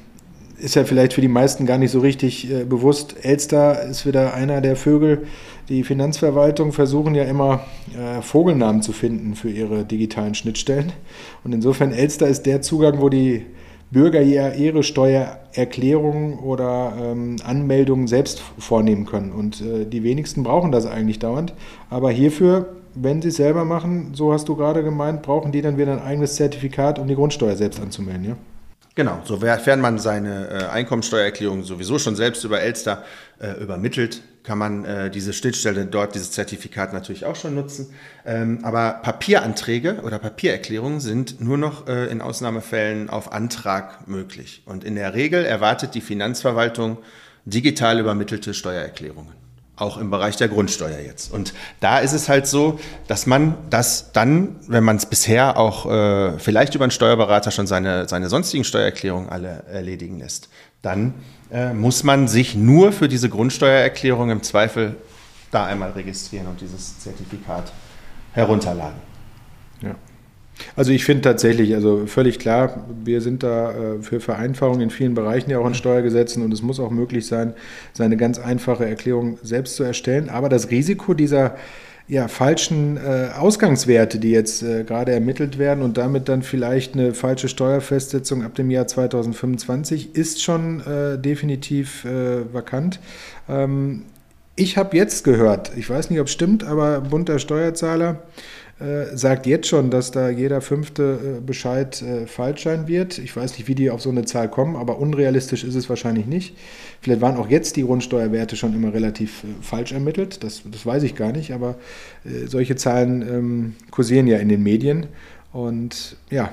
ist 0.59 0.75
ja 0.75 0.85
vielleicht 0.85 1.13
für 1.13 1.21
die 1.21 1.29
meisten 1.29 1.67
gar 1.67 1.79
nicht 1.79 1.91
so 1.91 2.01
richtig 2.01 2.51
äh, 2.51 2.65
bewusst. 2.65 3.17
Elster 3.23 3.83
ist 3.85 4.07
wieder 4.07 4.35
einer 4.35 4.61
der 4.61 4.77
Vögel. 4.77 5.27
Die 5.69 5.85
Finanzverwaltung 5.85 6.73
versuchen 6.73 7.15
ja 7.15 7.25
immer 7.25 7.61
äh, 7.97 8.23
Vogelnamen 8.23 8.83
zu 8.83 8.93
finden 8.93 9.35
für 9.35 9.51
ihre 9.51 9.85
digitalen 9.85 10.35
Schnittstellen. 10.35 10.93
Und 11.45 11.53
insofern 11.53 11.93
Elster 11.93 12.27
ist 12.27 12.47
der 12.47 12.63
Zugang, 12.63 13.01
wo 13.01 13.09
die 13.09 13.45
Bürger 13.91 14.21
ja 14.21 14.51
ihre 14.51 14.83
Steuererklärungen 14.83 16.39
oder 16.39 16.93
ähm, 17.01 17.37
Anmeldungen 17.45 18.07
selbst 18.07 18.43
vornehmen 18.59 19.07
können. 19.07 19.33
Und 19.33 19.63
äh, 19.63 19.87
die 19.87 20.03
wenigsten 20.03 20.43
brauchen 20.43 20.73
das 20.73 20.87
eigentlich 20.87 21.19
dauernd. 21.19 21.55
Aber 21.89 22.11
hierfür, 22.11 22.77
wenn 22.95 23.23
sie 23.23 23.29
es 23.29 23.37
selber 23.37 23.65
machen, 23.65 24.11
so 24.13 24.33
hast 24.33 24.49
du 24.49 24.57
gerade 24.57 24.83
gemeint, 24.83 25.23
brauchen 25.23 25.53
die 25.53 25.63
dann 25.63 25.79
wieder 25.79 25.93
ein 25.93 26.03
eigenes 26.03 26.35
Zertifikat, 26.35 26.99
um 26.99 27.07
die 27.07 27.15
Grundsteuer 27.15 27.57
selbst 27.57 27.81
anzumelden. 27.81 28.25
Ja? 28.25 28.37
Genau, 28.99 29.23
sofern 29.25 29.81
man 29.81 30.01
seine 30.01 30.49
äh, 30.49 30.65
Einkommensteuererklärung 30.71 31.63
sowieso 31.63 32.01
schon 32.01 32.17
selbst 32.17 32.43
über 32.43 32.63
Elster 32.63 33.05
äh, 33.39 33.53
übermittelt, 33.53 34.23
kann 34.43 34.59
man 34.59 34.85
äh, 34.85 35.09
diese 35.09 35.33
Schnittstelle 35.33 35.87
dort, 35.87 36.17
dieses 36.17 36.33
Zertifikat 36.33 36.93
natürlich 36.93 37.25
auch 37.25 37.37
schon 37.37 37.55
nutzen. 37.55 37.95
Ähm, 38.27 38.59
aber 38.65 38.95
Papieranträge 39.05 40.01
oder 40.03 40.19
Papiererklärungen 40.19 40.99
sind 40.99 41.41
nur 41.41 41.59
noch 41.59 41.87
in 41.87 42.21
Ausnahmefällen 42.21 43.09
auf 43.09 43.33
Antrag 43.33 44.09
möglich. 44.09 44.65
Und 44.67 44.83
in 44.83 44.97
der 44.97 45.15
Regel 45.15 45.45
erwartet 45.45 45.95
die 45.95 46.01
Finanzverwaltung 46.01 46.99
digital 47.45 48.01
übermittelte 48.01 48.53
Steuererklärungen 48.53 49.48
auch 49.79 49.99
im 49.99 50.11
Bereich 50.11 50.37
der 50.37 50.49
Grundsteuer 50.49 51.01
jetzt. 51.01 51.33
Und 51.33 51.55
da 51.81 51.99
ist 51.99 52.13
es 52.13 52.29
halt 52.29 52.47
so, 52.47 52.79
dass 53.07 53.27
man 53.27 53.55
das 53.71 54.13
dann, 54.13 54.57
wenn 54.67 54.85
man 54.85 54.97
es 54.97 55.07
bisher 55.07 55.57
auch 55.57 55.87
äh, 55.87 56.39
vielleicht 56.39 56.75
über 56.75 56.85
einen 56.85 56.91
Steuerberater 56.91 57.51
schon 57.51 57.67
seine, 57.67 58.09
seine 58.09 58.29
sonstigen 58.29 58.65
Steuererklärungen 58.65 59.29
alle 59.29 59.65
erledigen 59.71 60.19
lässt, 60.19 60.49
dann 60.83 61.15
äh, 61.51 61.73
muss 61.73 62.05
man 62.05 62.29
sich 62.29 62.55
nur 62.55 62.93
für 62.93 63.09
diese 63.09 63.29
Grundsteuererklärung 63.29 64.31
im 64.31 64.43
Zweifel 64.43 64.97
da 65.51 65.67
einmal 65.67 65.93
registrieren 65.93 66.47
und 66.47 66.61
dieses 66.61 66.99
Zertifikat 67.01 67.73
herunterladen. 68.33 69.08
Also 70.77 70.93
ich 70.93 71.05
finde 71.05 71.23
tatsächlich, 71.23 71.75
also 71.75 72.07
völlig 72.07 72.39
klar, 72.39 72.85
wir 73.05 73.21
sind 73.21 73.43
da 73.43 73.73
äh, 73.73 74.03
für 74.03 74.21
Vereinfachung 74.21 74.81
in 74.81 74.91
vielen 74.91 75.15
Bereichen 75.15 75.51
ja 75.51 75.59
auch 75.59 75.67
in 75.67 75.75
Steuergesetzen 75.75 76.43
und 76.43 76.53
es 76.53 76.63
muss 76.63 76.81
auch 76.81 76.91
möglich 76.91 77.27
sein, 77.27 77.55
seine 77.93 78.17
ganz 78.17 78.39
einfache 78.39 78.87
Erklärung 78.87 79.39
selbst 79.43 79.77
zu 79.77 79.83
erstellen. 79.83 80.29
Aber 80.29 80.49
das 80.49 80.71
Risiko 80.71 81.15
dieser 81.15 81.57
ja, 82.09 82.27
falschen 82.27 82.97
äh, 82.97 83.29
Ausgangswerte, 83.37 84.19
die 84.19 84.31
jetzt 84.31 84.63
äh, 84.63 84.83
gerade 84.83 85.13
ermittelt 85.13 85.59
werden 85.59 85.85
und 85.85 85.99
damit 85.99 86.29
dann 86.29 86.43
vielleicht 86.43 86.95
eine 86.95 87.13
falsche 87.13 87.49
Steuerfestsetzung 87.49 88.43
ab 88.43 88.55
dem 88.55 88.71
Jahr 88.71 88.87
2025 88.87 90.15
ist 90.15 90.43
schon 90.43 90.81
äh, 90.81 91.19
definitiv 91.19 92.07
äh, 92.07 92.53
vakant. 92.53 92.99
Ähm, 93.47 94.05
ich 94.57 94.79
habe 94.79 94.97
jetzt 94.97 95.23
gehört, 95.23 95.71
ich 95.77 95.89
weiß 95.89 96.09
nicht, 96.11 96.19
ob 96.19 96.27
es 96.27 96.33
stimmt, 96.33 96.65
aber 96.65 97.03
Bund 97.03 97.29
der 97.29 97.39
Steuerzahler 97.39 98.23
äh, 98.81 99.17
sagt 99.17 99.47
jetzt 99.47 99.67
schon, 99.67 99.91
dass 99.91 100.13
da 100.13 100.29
jeder 100.29 100.61
fünfte 100.61 101.39
äh, 101.39 101.41
Bescheid 101.41 102.01
äh, 102.01 102.29
falsch 102.29 102.63
sein 102.63 102.87
wird. 102.87 103.19
Ich 103.19 103.37
weiß 103.37 103.59
nicht, 103.59 103.67
wie 103.67 103.75
die 103.75 103.91
auf 103.91 104.01
so 104.01 104.11
eine 104.11 104.25
Zahl 104.25 104.49
kommen, 104.49 104.77
aber 104.77 105.01
unrealistisch 105.01 105.65
ist 105.65 105.75
es 105.75 105.89
wahrscheinlich 105.89 106.27
nicht. 106.27 106.57
Vielleicht 107.01 107.21
waren 107.21 107.37
auch 107.37 107.49
jetzt 107.49 107.75
die 107.75 107.83
Grundsteuerwerte 107.83 108.55
schon 108.55 108.75
immer 108.75 108.95
relativ 108.95 109.43
äh, 109.43 109.47
falsch 109.63 109.91
ermittelt. 109.91 110.45
Das, 110.45 110.63
das 110.65 110.87
weiß 110.87 111.03
ich 111.03 111.17
gar 111.17 111.33
nicht, 111.33 111.53
aber 111.53 111.75
äh, 112.25 112.47
solche 112.47 112.77
Zahlen 112.77 113.23
ähm, 113.23 113.75
kursieren 113.91 114.29
ja 114.29 114.39
in 114.39 114.49
den 114.49 114.63
Medien. 114.63 115.07
Und 115.53 116.17
ja, 116.31 116.53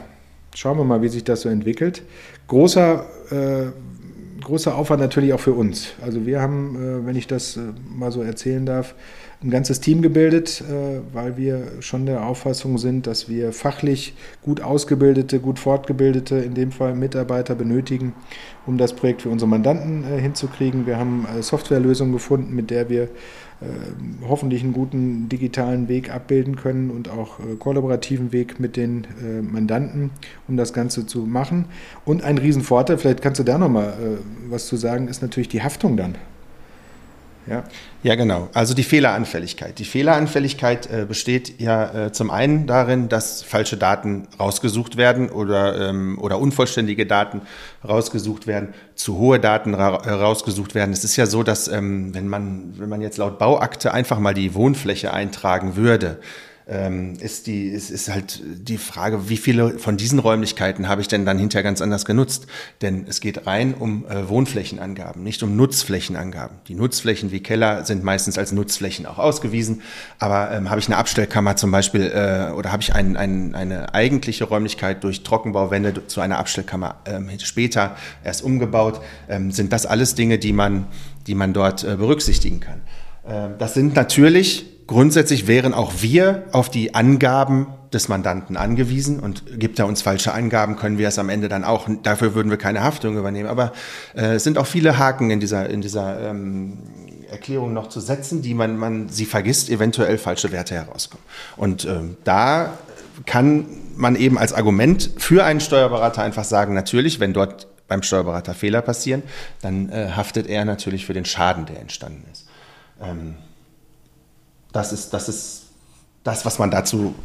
schauen 0.55 0.79
wir 0.79 0.83
mal, 0.83 1.03
wie 1.03 1.09
sich 1.09 1.25
das 1.25 1.41
so 1.41 1.49
entwickelt. 1.49 2.01
Großer 2.47 3.05
großer 4.41 4.75
Aufwand 4.75 5.01
natürlich 5.01 5.33
auch 5.33 5.39
für 5.39 5.53
uns. 5.53 5.93
Also 6.03 6.27
wir 6.27 6.39
haben, 6.39 7.03
wenn 7.07 7.15
ich 7.15 7.25
das 7.25 7.59
mal 7.89 8.11
so 8.11 8.21
erzählen 8.21 8.63
darf, 8.63 8.93
ein 9.43 9.49
ganzes 9.49 9.79
Team 9.79 10.01
gebildet, 10.01 10.61
äh, 10.61 11.01
weil 11.13 11.37
wir 11.37 11.63
schon 11.81 12.05
der 12.05 12.25
Auffassung 12.25 12.77
sind, 12.77 13.05
dass 13.05 13.29
wir 13.29 13.51
fachlich 13.53 14.15
gut 14.41 14.61
ausgebildete, 14.61 15.39
gut 15.39 15.59
fortgebildete, 15.59 16.37
in 16.37 16.53
dem 16.53 16.71
Fall 16.71 16.95
Mitarbeiter 16.95 17.53
benötigen, 17.55 18.13
um 18.65 18.77
das 18.77 18.93
Projekt 18.93 19.21
für 19.21 19.29
unsere 19.29 19.49
Mandanten 19.49 20.03
äh, 20.03 20.19
hinzukriegen. 20.19 20.87
Wir 20.87 20.97
haben 20.97 21.25
eine 21.25 21.43
Softwarelösung 21.43 22.11
gefunden, 22.11 22.55
mit 22.55 22.71
der 22.71 22.89
wir 22.89 23.03
äh, 23.03 23.07
hoffentlich 24.27 24.63
einen 24.63 24.73
guten 24.73 25.27
digitalen 25.29 25.89
Weg 25.89 26.13
abbilden 26.13 26.55
können 26.55 26.89
und 26.89 27.09
auch 27.09 27.39
kollaborativen 27.59 28.31
Weg 28.31 28.59
mit 28.59 28.75
den 28.75 29.05
Mandanten, 29.49 30.11
um 30.47 30.57
das 30.57 30.73
Ganze 30.73 31.05
zu 31.05 31.19
machen. 31.19 31.65
Und 32.03 32.23
ein 32.23 32.37
Riesenvorteil, 32.37 32.97
vielleicht 32.97 33.21
kannst 33.21 33.39
du 33.39 33.43
da 33.43 33.57
nochmal 33.57 33.93
was 34.49 34.67
zu 34.67 34.75
sagen, 34.75 35.07
ist 35.07 35.21
natürlich 35.21 35.49
die 35.49 35.63
Haftung 35.63 35.95
dann. 35.95 36.15
Ja. 37.47 37.63
ja, 38.01 38.15
genau. 38.15 38.49
Also 38.53 38.73
die 38.73 38.83
Fehleranfälligkeit. 38.83 39.77
Die 39.77 39.85
Fehleranfälligkeit 39.85 40.89
äh, 40.89 41.05
besteht 41.05 41.59
ja 41.59 42.05
äh, 42.05 42.11
zum 42.11 42.31
einen 42.31 42.65
darin, 42.65 43.07
dass 43.07 43.43
falsche 43.43 43.77
Daten 43.77 44.27
rausgesucht 44.39 44.97
werden 44.97 45.29
oder, 45.29 45.89
ähm, 45.89 46.17
oder 46.19 46.39
unvollständige 46.39 47.05
Daten 47.05 47.41
rausgesucht 47.87 48.47
werden, 48.47 48.73
zu 48.95 49.17
hohe 49.19 49.39
Daten 49.39 49.75
ra 49.75 49.97
äh, 50.05 50.09
rausgesucht 50.09 50.73
werden. 50.73 50.91
Es 50.91 51.03
ist 51.03 51.17
ja 51.17 51.27
so, 51.27 51.43
dass 51.43 51.67
ähm, 51.67 52.15
wenn, 52.15 52.27
man, 52.27 52.73
wenn 52.77 52.89
man 52.89 53.01
jetzt 53.01 53.17
laut 53.17 53.37
Bauakte 53.37 53.93
einfach 53.93 54.17
mal 54.17 54.33
die 54.33 54.55
Wohnfläche 54.55 55.13
eintragen 55.13 55.75
würde, 55.75 56.19
ist, 56.67 57.45
die, 57.45 57.67
ist, 57.67 57.91
ist 57.91 58.09
halt 58.09 58.41
die 58.43 58.79
Frage, 58.79 59.29
wie 59.29 59.37
viele 59.37 59.77
von 59.77 59.97
diesen 59.97 60.17
Räumlichkeiten 60.17 60.87
habe 60.87 60.99
ich 61.01 61.07
denn 61.07 61.23
dann 61.23 61.37
hinterher 61.37 61.61
ganz 61.61 61.79
anders 61.79 62.05
genutzt? 62.05 62.47
Denn 62.81 63.05
es 63.07 63.21
geht 63.21 63.45
rein 63.45 63.75
um 63.75 64.05
äh, 64.07 64.27
Wohnflächenangaben, 64.27 65.21
nicht 65.21 65.43
um 65.43 65.55
Nutzflächenangaben. 65.55 66.57
Die 66.67 66.73
Nutzflächen 66.73 67.31
wie 67.31 67.41
Keller 67.41 67.85
sind 67.85 68.03
meistens 68.03 68.39
als 68.39 68.51
Nutzflächen 68.51 69.05
auch 69.05 69.19
ausgewiesen. 69.19 69.83
Aber 70.17 70.51
ähm, 70.51 70.71
habe 70.71 70.79
ich 70.79 70.87
eine 70.87 70.97
Abstellkammer 70.97 71.55
zum 71.55 71.69
Beispiel 71.69 72.11
äh, 72.11 72.51
oder 72.51 72.71
habe 72.71 72.81
ich 72.81 72.95
ein, 72.95 73.15
ein, 73.15 73.53
eine 73.53 73.93
eigentliche 73.93 74.45
Räumlichkeit 74.45 75.03
durch 75.03 75.21
Trockenbauwände 75.21 76.07
zu 76.07 76.19
einer 76.21 76.39
Abstellkammer 76.39 76.95
ähm, 77.05 77.29
später 77.43 77.95
erst 78.23 78.43
umgebaut, 78.43 79.01
ähm, 79.29 79.51
sind 79.51 79.71
das 79.71 79.85
alles 79.85 80.15
Dinge, 80.15 80.39
die 80.39 80.53
man, 80.53 80.87
die 81.27 81.35
man 81.35 81.53
dort 81.53 81.83
äh, 81.83 81.95
berücksichtigen 81.95 82.59
kann. 82.59 82.81
Ähm, 83.27 83.51
das 83.59 83.73
sind 83.73 83.95
natürlich 83.95 84.74
Grundsätzlich 84.87 85.47
wären 85.47 85.73
auch 85.73 85.93
wir 86.01 86.43
auf 86.51 86.69
die 86.69 86.93
Angaben 86.93 87.67
des 87.91 88.07
Mandanten 88.07 88.55
angewiesen 88.55 89.19
und 89.19 89.59
gibt 89.59 89.79
er 89.79 89.87
uns 89.87 90.03
falsche 90.03 90.33
Angaben, 90.33 90.75
können 90.75 90.97
wir 90.97 91.07
es 91.07 91.17
am 91.17 91.29
Ende 91.29 91.49
dann 91.49 91.63
auch, 91.63 91.87
dafür 92.03 92.35
würden 92.35 92.51
wir 92.51 92.57
keine 92.57 92.83
Haftung 92.83 93.17
übernehmen. 93.17 93.49
Aber 93.49 93.71
äh, 94.15 94.35
es 94.35 94.43
sind 94.43 94.57
auch 94.57 94.67
viele 94.67 94.99
Haken 94.99 95.31
in 95.31 95.39
dieser, 95.39 95.69
in 95.69 95.81
dieser 95.81 96.29
ähm, 96.29 96.77
Erklärung 97.31 97.73
noch 97.73 97.89
zu 97.89 97.99
setzen, 97.99 98.41
die 98.41 98.53
man, 98.53 98.77
man 98.77 99.09
sie 99.09 99.25
vergisst, 99.25 99.69
eventuell 99.69 100.17
falsche 100.17 100.51
Werte 100.51 100.75
herauskommen. 100.75 101.23
Und 101.57 101.85
ähm, 101.85 102.17
da 102.23 102.77
kann 103.25 103.65
man 103.95 104.15
eben 104.15 104.37
als 104.37 104.53
Argument 104.53 105.09
für 105.17 105.45
einen 105.45 105.61
Steuerberater 105.61 106.21
einfach 106.21 106.43
sagen, 106.43 106.73
natürlich, 106.73 107.19
wenn 107.19 107.33
dort 107.33 107.67
beim 107.87 108.03
Steuerberater 108.03 108.53
Fehler 108.53 108.81
passieren, 108.81 109.23
dann 109.61 109.89
äh, 109.89 110.11
haftet 110.15 110.47
er 110.47 110.65
natürlich 110.65 111.05
für 111.05 111.13
den 111.13 111.25
Schaden, 111.25 111.65
der 111.65 111.79
entstanden 111.79 112.25
ist. 112.31 112.45
Ähm, 113.01 113.35
das 114.75 114.91
ist, 114.91 115.13
das 115.13 115.29
ist 115.29 115.61
das, 116.23 116.45
was 116.45 116.59
man 116.59 116.69
dazu 116.71 117.15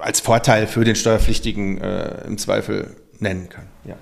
als 0.00 0.20
Vorteil 0.20 0.66
für 0.66 0.84
den 0.84 0.96
Steuerpflichtigen 0.96 1.78
äh, 1.80 2.26
im 2.26 2.36
Zweifel 2.38 2.96
nennen 3.20 3.48
kann. 3.48 3.66
Ja. 3.84 3.94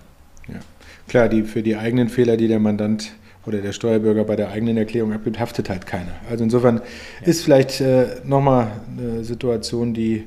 ja. 0.48 0.61
Klar, 1.07 1.29
die, 1.29 1.42
für 1.42 1.62
die 1.62 1.76
eigenen 1.76 2.09
Fehler, 2.09 2.38
die 2.38 2.48
der 2.48 2.59
Mandant 2.59 3.12
oder 3.44 3.59
der 3.59 3.72
Steuerbürger 3.72 4.24
bei 4.24 4.37
der 4.37 4.50
eigenen 4.50 4.79
Erklärung 4.79 5.12
abgibt, 5.12 5.38
haftet 5.38 5.68
halt 5.68 5.87
keiner. 5.87 6.12
Also 6.31 6.44
insofern 6.44 6.76
ja. 6.76 7.26
ist 7.26 7.42
vielleicht 7.42 7.81
äh, 7.83 8.20
nochmal 8.24 8.68
eine 8.96 9.24
Situation, 9.24 9.92
die 9.92 10.26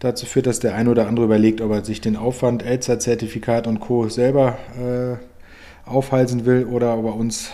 dazu 0.00 0.26
führt, 0.26 0.46
dass 0.46 0.60
der 0.60 0.74
eine 0.74 0.90
oder 0.90 1.08
andere 1.08 1.24
überlegt, 1.24 1.62
ob 1.62 1.70
er 1.72 1.84
sich 1.84 2.02
den 2.02 2.16
Aufwand, 2.16 2.62
Elster-Zertifikat 2.62 3.66
und 3.66 3.80
Co. 3.80 4.08
selber 4.10 4.58
äh, 4.78 5.88
aufhalsen 5.88 6.44
will 6.44 6.66
oder 6.66 6.98
ob 6.98 7.06
er 7.06 7.14
uns 7.14 7.50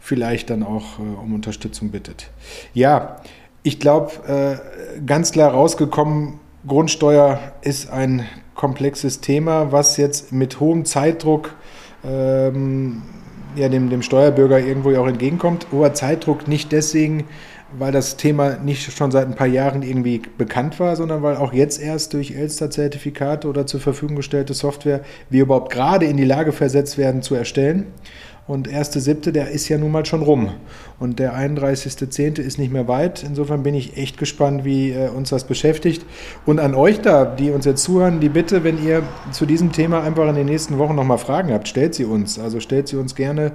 vielleicht 0.00 0.50
dann 0.50 0.62
auch 0.62 0.98
äh, 0.98 1.02
um 1.02 1.34
Unterstützung 1.34 1.90
bittet. 1.90 2.28
Ja, 2.74 3.22
ich 3.64 3.80
glaube, 3.80 4.12
äh, 4.28 5.00
ganz 5.04 5.32
klar 5.32 5.50
rausgekommen, 5.50 6.38
Grundsteuer 6.68 7.40
ist 7.62 7.90
ein 7.90 8.26
komplexes 8.54 9.20
Thema, 9.20 9.72
was 9.72 9.96
jetzt 9.96 10.32
mit 10.32 10.60
hohem 10.60 10.84
Zeitdruck 10.84 11.54
ähm, 12.04 13.02
ja, 13.56 13.68
dem, 13.68 13.88
dem 13.88 14.02
Steuerbürger 14.02 14.60
irgendwo 14.60 14.94
auch 14.96 15.06
entgegenkommt. 15.06 15.66
Hoher 15.72 15.94
Zeitdruck 15.94 16.46
nicht 16.46 16.72
deswegen, 16.72 17.24
weil 17.78 17.90
das 17.90 18.18
Thema 18.18 18.58
nicht 18.58 18.92
schon 18.92 19.10
seit 19.10 19.26
ein 19.26 19.34
paar 19.34 19.46
Jahren 19.46 19.82
irgendwie 19.82 20.20
bekannt 20.36 20.78
war, 20.78 20.94
sondern 20.94 21.22
weil 21.22 21.36
auch 21.36 21.54
jetzt 21.54 21.80
erst 21.80 22.12
durch 22.12 22.32
Elster-Zertifikate 22.32 23.48
oder 23.48 23.66
zur 23.66 23.80
Verfügung 23.80 24.16
gestellte 24.16 24.52
Software 24.52 25.00
wir 25.30 25.42
überhaupt 25.42 25.72
gerade 25.72 26.04
in 26.04 26.18
die 26.18 26.24
Lage 26.24 26.52
versetzt 26.52 26.98
werden 26.98 27.22
zu 27.22 27.34
erstellen. 27.34 27.86
Und 28.46 28.68
1.7., 28.68 29.30
der 29.30 29.50
ist 29.50 29.70
ja 29.70 29.78
nun 29.78 29.90
mal 29.90 30.04
schon 30.04 30.20
rum. 30.22 30.50
Und 31.00 31.18
der 31.18 31.34
31.10. 31.34 32.40
ist 32.40 32.58
nicht 32.58 32.70
mehr 32.70 32.88
weit. 32.88 33.22
Insofern 33.22 33.62
bin 33.62 33.74
ich 33.74 33.96
echt 33.96 34.18
gespannt, 34.18 34.66
wie 34.66 34.90
äh, 34.90 35.08
uns 35.08 35.30
das 35.30 35.44
beschäftigt. 35.44 36.04
Und 36.44 36.60
an 36.60 36.74
euch 36.74 37.00
da, 37.00 37.24
die 37.24 37.50
uns 37.50 37.64
jetzt 37.64 37.82
zuhören, 37.82 38.20
die 38.20 38.28
Bitte, 38.28 38.62
wenn 38.62 38.84
ihr 38.84 39.02
zu 39.32 39.46
diesem 39.46 39.72
Thema 39.72 40.02
einfach 40.02 40.28
in 40.28 40.34
den 40.34 40.46
nächsten 40.46 40.76
Wochen 40.76 40.94
nochmal 40.94 41.16
Fragen 41.16 41.54
habt, 41.54 41.68
stellt 41.68 41.94
sie 41.94 42.04
uns. 42.04 42.38
Also 42.38 42.60
stellt 42.60 42.86
sie 42.88 42.96
uns 42.96 43.14
gerne 43.14 43.52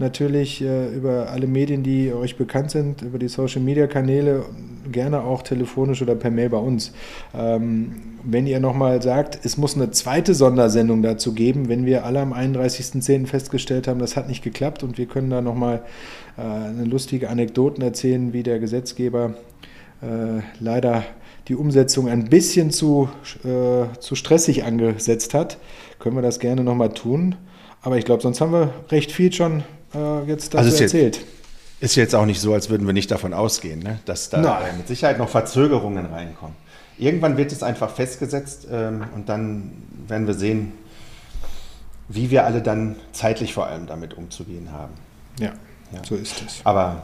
natürlich 0.00 0.60
äh, 0.60 0.88
über 0.88 1.30
alle 1.30 1.46
Medien, 1.46 1.84
die 1.84 2.12
euch 2.12 2.36
bekannt 2.36 2.72
sind, 2.72 3.02
über 3.02 3.20
die 3.20 3.28
Social-Media-Kanäle, 3.28 4.44
gerne 4.90 5.22
auch 5.22 5.42
telefonisch 5.42 6.02
oder 6.02 6.16
per 6.16 6.32
Mail 6.32 6.50
bei 6.50 6.58
uns. 6.58 6.92
Ähm, 7.32 7.92
wenn 8.24 8.46
ihr 8.46 8.60
nochmal 8.60 9.02
sagt, 9.02 9.44
es 9.44 9.56
muss 9.56 9.74
eine 9.74 9.90
zweite 9.90 10.34
Sondersendung 10.34 11.02
dazu 11.02 11.32
geben, 11.32 11.68
wenn 11.68 11.86
wir 11.86 12.04
alle 12.04 12.20
am 12.20 12.32
31.10. 12.32 13.26
festgestellt 13.26 13.88
haben, 13.88 13.98
das 13.98 14.16
hat 14.16 14.28
nicht 14.28 14.42
geklappt 14.42 14.82
und 14.82 14.98
wir 14.98 15.06
können 15.06 15.30
da 15.30 15.40
nochmal 15.40 15.82
äh, 16.36 16.42
eine 16.42 16.84
lustige 16.84 17.30
Anekdoten 17.30 17.82
erzählen, 17.82 18.32
wie 18.32 18.42
der 18.42 18.58
Gesetzgeber 18.58 19.34
äh, 20.02 20.42
leider 20.60 21.04
die 21.48 21.56
Umsetzung 21.56 22.08
ein 22.08 22.28
bisschen 22.28 22.70
zu, 22.70 23.08
äh, 23.44 23.98
zu 23.98 24.14
stressig 24.14 24.64
angesetzt 24.64 25.34
hat, 25.34 25.58
können 25.98 26.16
wir 26.16 26.22
das 26.22 26.38
gerne 26.38 26.62
nochmal 26.62 26.92
tun. 26.92 27.34
Aber 27.82 27.98
ich 27.98 28.04
glaube, 28.04 28.22
sonst 28.22 28.40
haben 28.40 28.52
wir 28.52 28.72
recht 28.90 29.10
viel 29.10 29.32
schon 29.32 29.64
äh, 29.94 30.22
jetzt 30.26 30.54
dazu 30.54 30.64
also 30.64 30.82
erzählt. 30.82 31.16
Jetzt, 31.16 31.26
ist 31.80 31.96
jetzt 31.96 32.14
auch 32.14 32.26
nicht 32.26 32.40
so, 32.40 32.54
als 32.54 32.70
würden 32.70 32.86
wir 32.86 32.92
nicht 32.92 33.10
davon 33.10 33.34
ausgehen, 33.34 33.80
ne? 33.80 33.98
dass 34.04 34.30
da 34.30 34.40
Nein. 34.40 34.76
mit 34.78 34.86
Sicherheit 34.86 35.18
noch 35.18 35.28
Verzögerungen 35.28 36.06
reinkommen. 36.06 36.54
Irgendwann 36.98 37.36
wird 37.36 37.52
es 37.52 37.62
einfach 37.62 37.90
festgesetzt 37.90 38.66
ähm, 38.70 39.04
und 39.14 39.28
dann 39.28 39.72
werden 40.06 40.26
wir 40.26 40.34
sehen, 40.34 40.72
wie 42.08 42.30
wir 42.30 42.44
alle 42.44 42.62
dann 42.62 42.96
zeitlich 43.12 43.54
vor 43.54 43.66
allem 43.66 43.86
damit 43.86 44.14
umzugehen 44.14 44.72
haben. 44.72 44.92
Ja, 45.38 45.52
ja. 45.92 46.02
so 46.06 46.14
ist 46.14 46.42
es. 46.46 46.60
Aber 46.64 47.02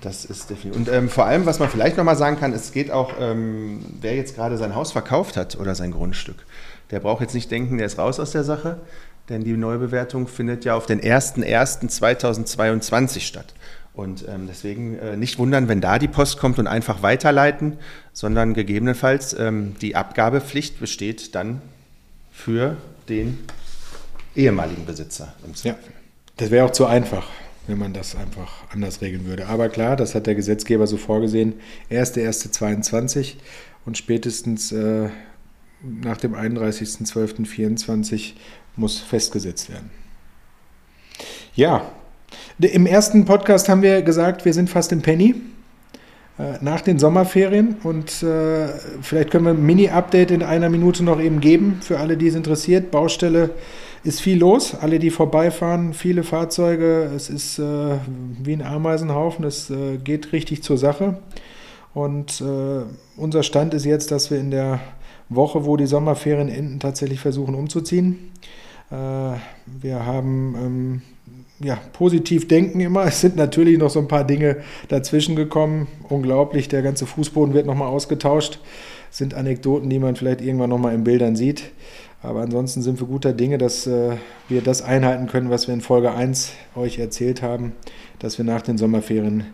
das 0.00 0.24
ist 0.24 0.50
definitiv. 0.50 0.76
Und 0.76 0.88
ähm, 0.88 1.08
vor 1.08 1.26
allem, 1.26 1.46
was 1.46 1.58
man 1.58 1.68
vielleicht 1.68 1.96
nochmal 1.96 2.16
sagen 2.16 2.38
kann, 2.38 2.52
es 2.52 2.70
geht 2.72 2.90
auch, 2.90 3.12
ähm, 3.20 3.84
wer 4.00 4.16
jetzt 4.16 4.34
gerade 4.34 4.56
sein 4.56 4.74
Haus 4.74 4.90
verkauft 4.92 5.36
hat 5.36 5.58
oder 5.58 5.74
sein 5.74 5.92
Grundstück, 5.92 6.46
der 6.90 7.00
braucht 7.00 7.20
jetzt 7.20 7.34
nicht 7.34 7.50
denken, 7.50 7.76
der 7.78 7.86
ist 7.86 7.98
raus 7.98 8.20
aus 8.20 8.32
der 8.32 8.44
Sache, 8.44 8.80
denn 9.28 9.44
die 9.44 9.56
Neubewertung 9.56 10.26
findet 10.26 10.64
ja 10.64 10.74
auf 10.74 10.86
den 10.86 11.00
01.01.2022 11.00 13.20
statt. 13.20 13.54
Und 13.92 14.24
ähm, 14.28 14.46
deswegen 14.46 14.98
äh, 14.98 15.16
nicht 15.16 15.38
wundern, 15.38 15.68
wenn 15.68 15.80
da 15.80 15.98
die 15.98 16.08
Post 16.08 16.38
kommt 16.38 16.58
und 16.58 16.66
einfach 16.66 17.02
weiterleiten, 17.02 17.76
sondern 18.12 18.54
gegebenenfalls 18.54 19.34
ähm, 19.38 19.74
die 19.80 19.96
Abgabepflicht 19.96 20.78
besteht 20.78 21.34
dann 21.34 21.60
für 22.30 22.76
den 23.08 23.38
ehemaligen 24.36 24.86
Besitzer 24.86 25.34
im 25.44 25.54
Zweifel. 25.54 25.78
Ja, 25.82 25.90
das 26.36 26.50
wäre 26.50 26.66
auch 26.66 26.70
zu 26.70 26.86
einfach, 26.86 27.26
wenn 27.66 27.78
man 27.78 27.92
das 27.92 28.14
einfach 28.16 28.64
anders 28.70 29.02
regeln 29.02 29.26
würde. 29.26 29.46
Aber 29.48 29.68
klar, 29.68 29.96
das 29.96 30.14
hat 30.14 30.26
der 30.26 30.34
Gesetzgeber 30.34 30.86
so 30.86 30.96
vorgesehen. 30.96 31.54
1.1.22 31.90 33.34
und 33.84 33.98
spätestens 33.98 34.72
äh, 34.72 35.08
nach 35.82 36.16
dem 36.18 36.34
31.12.24 36.34 38.32
muss 38.76 39.00
festgesetzt 39.00 39.68
werden. 39.70 39.90
Ja, 41.54 41.90
im 42.68 42.86
ersten 42.86 43.24
Podcast 43.24 43.68
haben 43.68 43.82
wir 43.82 44.02
gesagt, 44.02 44.44
wir 44.44 44.52
sind 44.52 44.68
fast 44.68 44.92
im 44.92 45.02
Penny 45.02 45.34
äh, 46.38 46.58
nach 46.60 46.82
den 46.82 46.98
Sommerferien 46.98 47.76
und 47.82 48.22
äh, 48.22 48.68
vielleicht 49.00 49.30
können 49.30 49.44
wir 49.44 49.52
ein 49.52 49.64
Mini-Update 49.64 50.30
in 50.30 50.42
einer 50.42 50.68
Minute 50.68 51.02
noch 51.02 51.20
eben 51.20 51.40
geben 51.40 51.78
für 51.80 51.98
alle, 51.98 52.16
die 52.16 52.28
es 52.28 52.34
interessiert. 52.34 52.90
Baustelle 52.90 53.50
ist 54.04 54.20
viel 54.20 54.38
los, 54.38 54.74
alle, 54.80 54.98
die 54.98 55.10
vorbeifahren, 55.10 55.94
viele 55.94 56.22
Fahrzeuge, 56.22 57.10
es 57.14 57.30
ist 57.30 57.58
äh, 57.58 57.62
wie 58.42 58.52
ein 58.52 58.62
Ameisenhaufen, 58.62 59.44
es 59.44 59.70
äh, 59.70 59.98
geht 59.98 60.32
richtig 60.32 60.62
zur 60.62 60.78
Sache. 60.78 61.18
Und 61.92 62.40
äh, 62.40 62.84
unser 63.16 63.42
Stand 63.42 63.74
ist 63.74 63.84
jetzt, 63.84 64.10
dass 64.10 64.30
wir 64.30 64.38
in 64.38 64.50
der 64.50 64.80
Woche, 65.28 65.64
wo 65.64 65.76
die 65.76 65.86
Sommerferien 65.86 66.48
enden, 66.48 66.78
tatsächlich 66.78 67.20
versuchen 67.20 67.54
umzuziehen. 67.54 68.30
Äh, 68.90 68.94
wir 68.94 70.06
haben 70.06 70.54
ähm, 70.56 71.02
ja, 71.62 71.78
positiv 71.92 72.48
denken 72.48 72.80
immer. 72.80 73.04
Es 73.04 73.20
sind 73.20 73.36
natürlich 73.36 73.78
noch 73.78 73.90
so 73.90 74.00
ein 74.00 74.08
paar 74.08 74.24
Dinge 74.24 74.58
dazwischen 74.88 75.36
gekommen. 75.36 75.88
Unglaublich, 76.08 76.68
der 76.68 76.82
ganze 76.82 77.06
Fußboden 77.06 77.54
wird 77.54 77.66
nochmal 77.66 77.88
ausgetauscht. 77.88 78.60
Das 79.10 79.18
sind 79.18 79.34
Anekdoten, 79.34 79.90
die 79.90 79.98
man 79.98 80.16
vielleicht 80.16 80.40
irgendwann 80.40 80.70
nochmal 80.70 80.94
in 80.94 81.04
Bildern 81.04 81.36
sieht. 81.36 81.72
Aber 82.22 82.40
ansonsten 82.40 82.82
sind 82.82 83.00
wir 83.00 83.06
guter 83.06 83.32
Dinge, 83.32 83.58
dass 83.58 83.86
äh, 83.86 84.12
wir 84.48 84.62
das 84.62 84.82
einhalten 84.82 85.26
können, 85.26 85.50
was 85.50 85.68
wir 85.68 85.74
in 85.74 85.80
Folge 85.80 86.12
1 86.12 86.52
euch 86.76 86.98
erzählt 86.98 87.42
haben, 87.42 87.72
dass 88.18 88.38
wir 88.38 88.44
nach 88.44 88.62
den 88.62 88.78
Sommerferien 88.78 89.44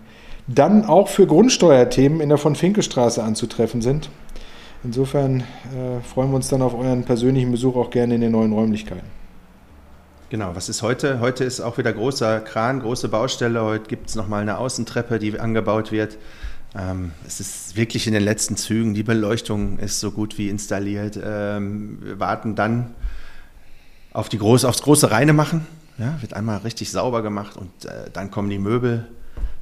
dann 0.49 0.85
auch 0.85 1.09
für 1.09 1.27
Grundsteuerthemen 1.27 2.21
in 2.21 2.29
der 2.29 2.39
von 2.39 2.55
Finke 2.55 2.83
Straße 2.83 3.23
anzutreffen 3.23 3.83
sind. 3.83 4.11
Insofern 4.85 5.41
äh, 5.41 6.01
freuen 6.03 6.31
wir 6.31 6.37
uns 6.37 6.49
dann 6.49 6.63
auf 6.63 6.75
euren 6.75 7.03
persönlichen 7.03 7.51
Besuch 7.51 7.77
auch 7.77 7.91
gerne 7.91 8.15
in 8.15 8.21
den 8.21 8.33
neuen 8.33 8.53
Räumlichkeiten. 8.53 9.26
Genau, 10.29 10.57
was 10.57 10.69
ist 10.69 10.83
heute? 10.83 11.21
Heute 11.21 11.45
ist 11.45 11.61
auch 11.61 11.79
wieder 11.79 11.93
großer 11.93 12.41
Kran, 12.41 12.81
große 12.81 13.09
Baustelle. 13.09 13.63
Heute 13.63 13.87
gibt 13.87 14.09
es 14.09 14.17
nochmal 14.17 14.43
eine 14.43 14.59
Außentreppe, 14.59 15.21
die 15.21 15.39
angebaut 15.39 15.93
wird. 15.93 16.19
Ähm, 16.77 17.13
es 17.25 17.39
ist 17.39 17.77
wirklich 17.77 18.09
in 18.09 18.13
den 18.13 18.25
letzten 18.25 18.57
Zügen. 18.57 18.93
Die 18.95 19.05
Beleuchtung 19.05 19.79
ist 19.79 20.01
so 20.01 20.11
gut 20.11 20.37
wie 20.37 20.49
installiert. 20.49 21.17
Ähm, 21.23 21.99
wir 22.03 22.19
warten 22.19 22.57
dann 22.57 22.93
auf 24.13 24.29
die 24.29 24.39
große, 24.39 24.69
aufs 24.69 24.83
große 24.83 25.13
Reine 25.13 25.33
machen. 25.33 25.65
Ja, 25.97 26.21
wird 26.21 26.35
einmal 26.35 26.59
richtig 26.59 26.91
sauber 26.91 27.23
gemacht 27.23 27.57
und 27.57 27.85
äh, 27.85 28.11
dann 28.13 28.33
kommen 28.33 28.51
die 28.51 28.59
Möbel, 28.59 29.07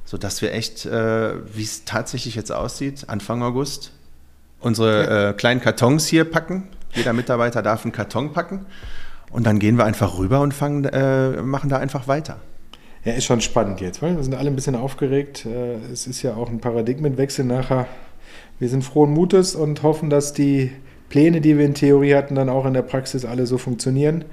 sodass 0.03 0.41
wir 0.41 0.51
echt, 0.51 0.87
äh, 0.87 1.35
wie 1.55 1.63
es 1.63 1.85
tatsächlich 1.85 2.33
jetzt 2.33 2.51
aussieht, 2.51 3.05
Anfang 3.07 3.43
August 3.43 3.91
unsere 4.61 5.29
äh, 5.29 5.33
kleinen 5.33 5.61
Kartons 5.61 6.07
hier 6.07 6.25
packen. 6.25 6.69
Jeder 6.95 7.13
Mitarbeiter 7.13 7.61
darf 7.61 7.83
einen 7.83 7.91
Karton 7.91 8.33
packen. 8.33 8.65
Und 9.35 9.45
dann 9.45 9.59
gehen 9.59 9.77
wir 9.77 9.83
einfach 9.83 10.17
rüber 10.17 10.39
und 10.39 10.53
fangen, 10.53 10.85
äh, 10.85 11.41
machen 11.41 11.69
da 11.69 11.77
einfach 11.77 12.07
weiter. 12.07 12.37
Ja, 13.03 13.11
ist 13.11 13.25
schon 13.25 13.41
spannend 13.41 13.81
jetzt, 13.81 14.01
weil 14.01 14.15
wir 14.15 14.23
sind 14.23 14.33
alle 14.33 14.49
ein 14.49 14.55
bisschen 14.55 14.75
aufgeregt. 14.75 15.45
Äh, 15.45 15.75
es 15.91 16.07
ist 16.07 16.21
ja 16.21 16.35
auch 16.35 16.49
ein 16.49 16.59
Paradigmenwechsel 16.59 17.43
nachher. 17.43 17.85
Wir 18.59 18.69
sind 18.69 18.85
frohen 18.85 19.11
Mutes 19.11 19.53
und 19.53 19.83
hoffen, 19.83 20.09
dass 20.09 20.31
die 20.31 20.71
Pläne, 21.09 21.41
die 21.41 21.57
wir 21.57 21.65
in 21.65 21.73
Theorie 21.73 22.15
hatten, 22.15 22.35
dann 22.35 22.47
auch 22.47 22.65
in 22.65 22.73
der 22.73 22.81
Praxis 22.83 23.25
alle 23.25 23.45
so 23.45 23.57
funktionieren. 23.57 24.23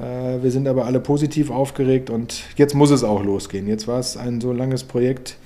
Äh, 0.00 0.42
wir 0.42 0.50
sind 0.50 0.66
aber 0.66 0.84
alle 0.84 0.98
positiv 0.98 1.52
aufgeregt 1.52 2.10
und 2.10 2.42
jetzt 2.56 2.74
muss 2.74 2.90
es 2.90 3.04
auch 3.04 3.22
losgehen. 3.22 3.68
Jetzt 3.68 3.86
war 3.86 4.00
es 4.00 4.16
ein 4.16 4.40
so 4.40 4.52
langes 4.52 4.82
Projekt. 4.82 5.36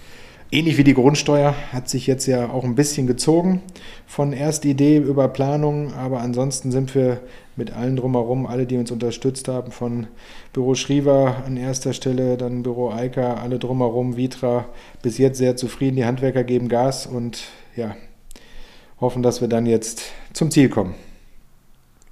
Ähnlich 0.54 0.76
wie 0.76 0.84
die 0.84 0.94
Grundsteuer 0.94 1.52
hat 1.72 1.88
sich 1.88 2.06
jetzt 2.06 2.26
ja 2.26 2.48
auch 2.48 2.62
ein 2.62 2.76
bisschen 2.76 3.08
gezogen 3.08 3.60
von 4.06 4.32
erster 4.32 4.68
Idee 4.68 4.98
über 4.98 5.26
Planung, 5.26 5.92
aber 5.94 6.20
ansonsten 6.20 6.70
sind 6.70 6.94
wir 6.94 7.18
mit 7.56 7.72
allen 7.72 7.96
drumherum, 7.96 8.46
alle, 8.46 8.64
die 8.64 8.76
uns 8.76 8.92
unterstützt 8.92 9.48
haben, 9.48 9.72
von 9.72 10.06
Büro 10.52 10.76
Schriever 10.76 11.42
an 11.44 11.56
erster 11.56 11.92
Stelle, 11.92 12.36
dann 12.36 12.62
Büro 12.62 12.92
Eika, 12.92 13.34
alle 13.34 13.58
drumherum, 13.58 14.16
Vitra, 14.16 14.66
bis 15.02 15.18
jetzt 15.18 15.38
sehr 15.38 15.56
zufrieden. 15.56 15.96
Die 15.96 16.04
Handwerker 16.04 16.44
geben 16.44 16.68
Gas 16.68 17.06
und 17.06 17.42
ja, 17.74 17.96
hoffen, 19.00 19.24
dass 19.24 19.40
wir 19.40 19.48
dann 19.48 19.66
jetzt 19.66 20.04
zum 20.34 20.52
Ziel 20.52 20.68
kommen. 20.68 20.94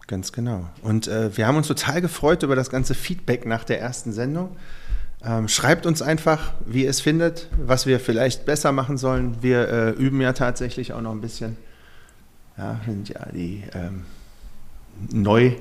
Ganz 0.08 0.32
genau. 0.32 0.66
Und 0.82 1.06
äh, 1.06 1.36
wir 1.36 1.46
haben 1.46 1.58
uns 1.58 1.68
total 1.68 2.00
gefreut 2.00 2.42
über 2.42 2.56
das 2.56 2.70
ganze 2.70 2.94
Feedback 2.94 3.46
nach 3.46 3.62
der 3.62 3.80
ersten 3.80 4.12
Sendung. 4.12 4.56
Ähm, 5.24 5.46
schreibt 5.46 5.86
uns 5.86 6.02
einfach, 6.02 6.52
wie 6.66 6.84
ihr 6.84 6.90
es 6.90 7.00
findet, 7.00 7.48
was 7.56 7.86
wir 7.86 8.00
vielleicht 8.00 8.44
besser 8.44 8.72
machen 8.72 8.98
sollen. 8.98 9.36
Wir 9.40 9.68
äh, 9.68 9.90
üben 9.90 10.20
ja 10.20 10.32
tatsächlich 10.32 10.92
auch 10.92 11.00
noch 11.00 11.12
ein 11.12 11.20
bisschen. 11.20 11.56
Ja, 12.58 12.80
sind 12.86 13.08
ja 13.08 13.26
die 13.32 13.62
ähm, 13.74 14.04
neu. 15.12 15.52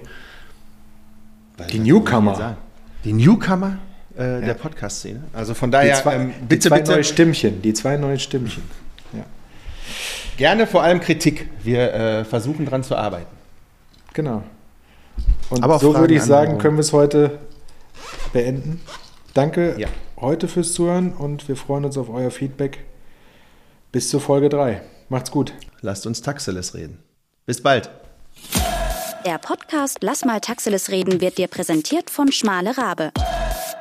Die 1.72 1.80
Newcomer. 1.80 2.58
Die 3.04 3.14
Newcomer 3.14 3.78
äh, 4.18 4.24
ja. 4.24 4.40
der 4.42 4.54
Podcast-Szene. 4.56 5.22
Also 5.32 5.54
von 5.54 5.70
daher, 5.70 5.96
die 5.96 6.02
zwei, 6.02 6.16
ähm, 6.16 6.34
bitte, 6.48 6.48
die 6.48 6.60
zwei 6.60 6.78
bitte. 6.80 6.92
neue 6.92 7.04
Stimmchen. 7.04 7.62
Die 7.62 7.74
zwei 7.74 7.98
neuen 7.98 8.20
Stimmchen. 8.20 8.64
Ja. 9.14 9.26
Gerne 10.38 10.66
vor 10.66 10.82
allem 10.82 11.00
Kritik. 11.00 11.50
Wir 11.64 11.94
äh, 11.94 12.26
versuchen 12.26 12.66
dran 12.66 12.84
zu 12.84 12.96
arbeiten. 12.96 13.28
Genau. 14.14 14.44
Und 15.50 15.64
Aber 15.64 15.80
so 15.80 15.96
würde 15.96 16.16
ich 16.16 16.24
sagen, 16.24 16.58
können 16.58 16.78
wir 16.78 16.82
es 16.82 16.94
heute 16.94 17.38
beenden. 18.34 18.82
Danke 19.34 19.76
ja. 19.80 19.88
heute 20.20 20.48
fürs 20.48 20.74
Zuhören 20.74 21.14
und 21.14 21.48
wir 21.48 21.56
freuen 21.56 21.86
uns 21.86 21.98
auf 21.98 22.10
euer 22.10 22.32
Feedback. 22.32 22.84
Bis 23.92 24.10
zur 24.10 24.22
Folge 24.22 24.50
3. 24.50 24.82
Macht's 25.10 25.32
gut. 25.32 25.54
Lasst 25.82 26.06
uns 26.06 26.22
Taxeles 26.22 26.74
reden. 26.74 27.00
Bis 27.46 27.62
bald. 27.62 27.90
Der 29.26 29.38
Podcast 29.38 30.00
Lass 30.02 30.26
mal 30.26 30.40
Taxeles 30.40 30.90
reden 30.90 31.22
wird 31.22 31.38
dir 31.38 31.48
präsentiert 31.48 32.10
von 32.10 32.32
Schmale 32.32 32.78
Rabe. 32.78 33.12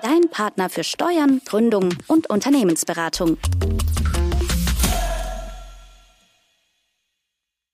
Dein 0.02 0.30
Partner 0.30 0.70
für 0.70 0.84
Steuern, 0.84 1.40
Gründung 1.44 1.90
und 2.06 2.28
Unternehmensberatung. 2.30 3.36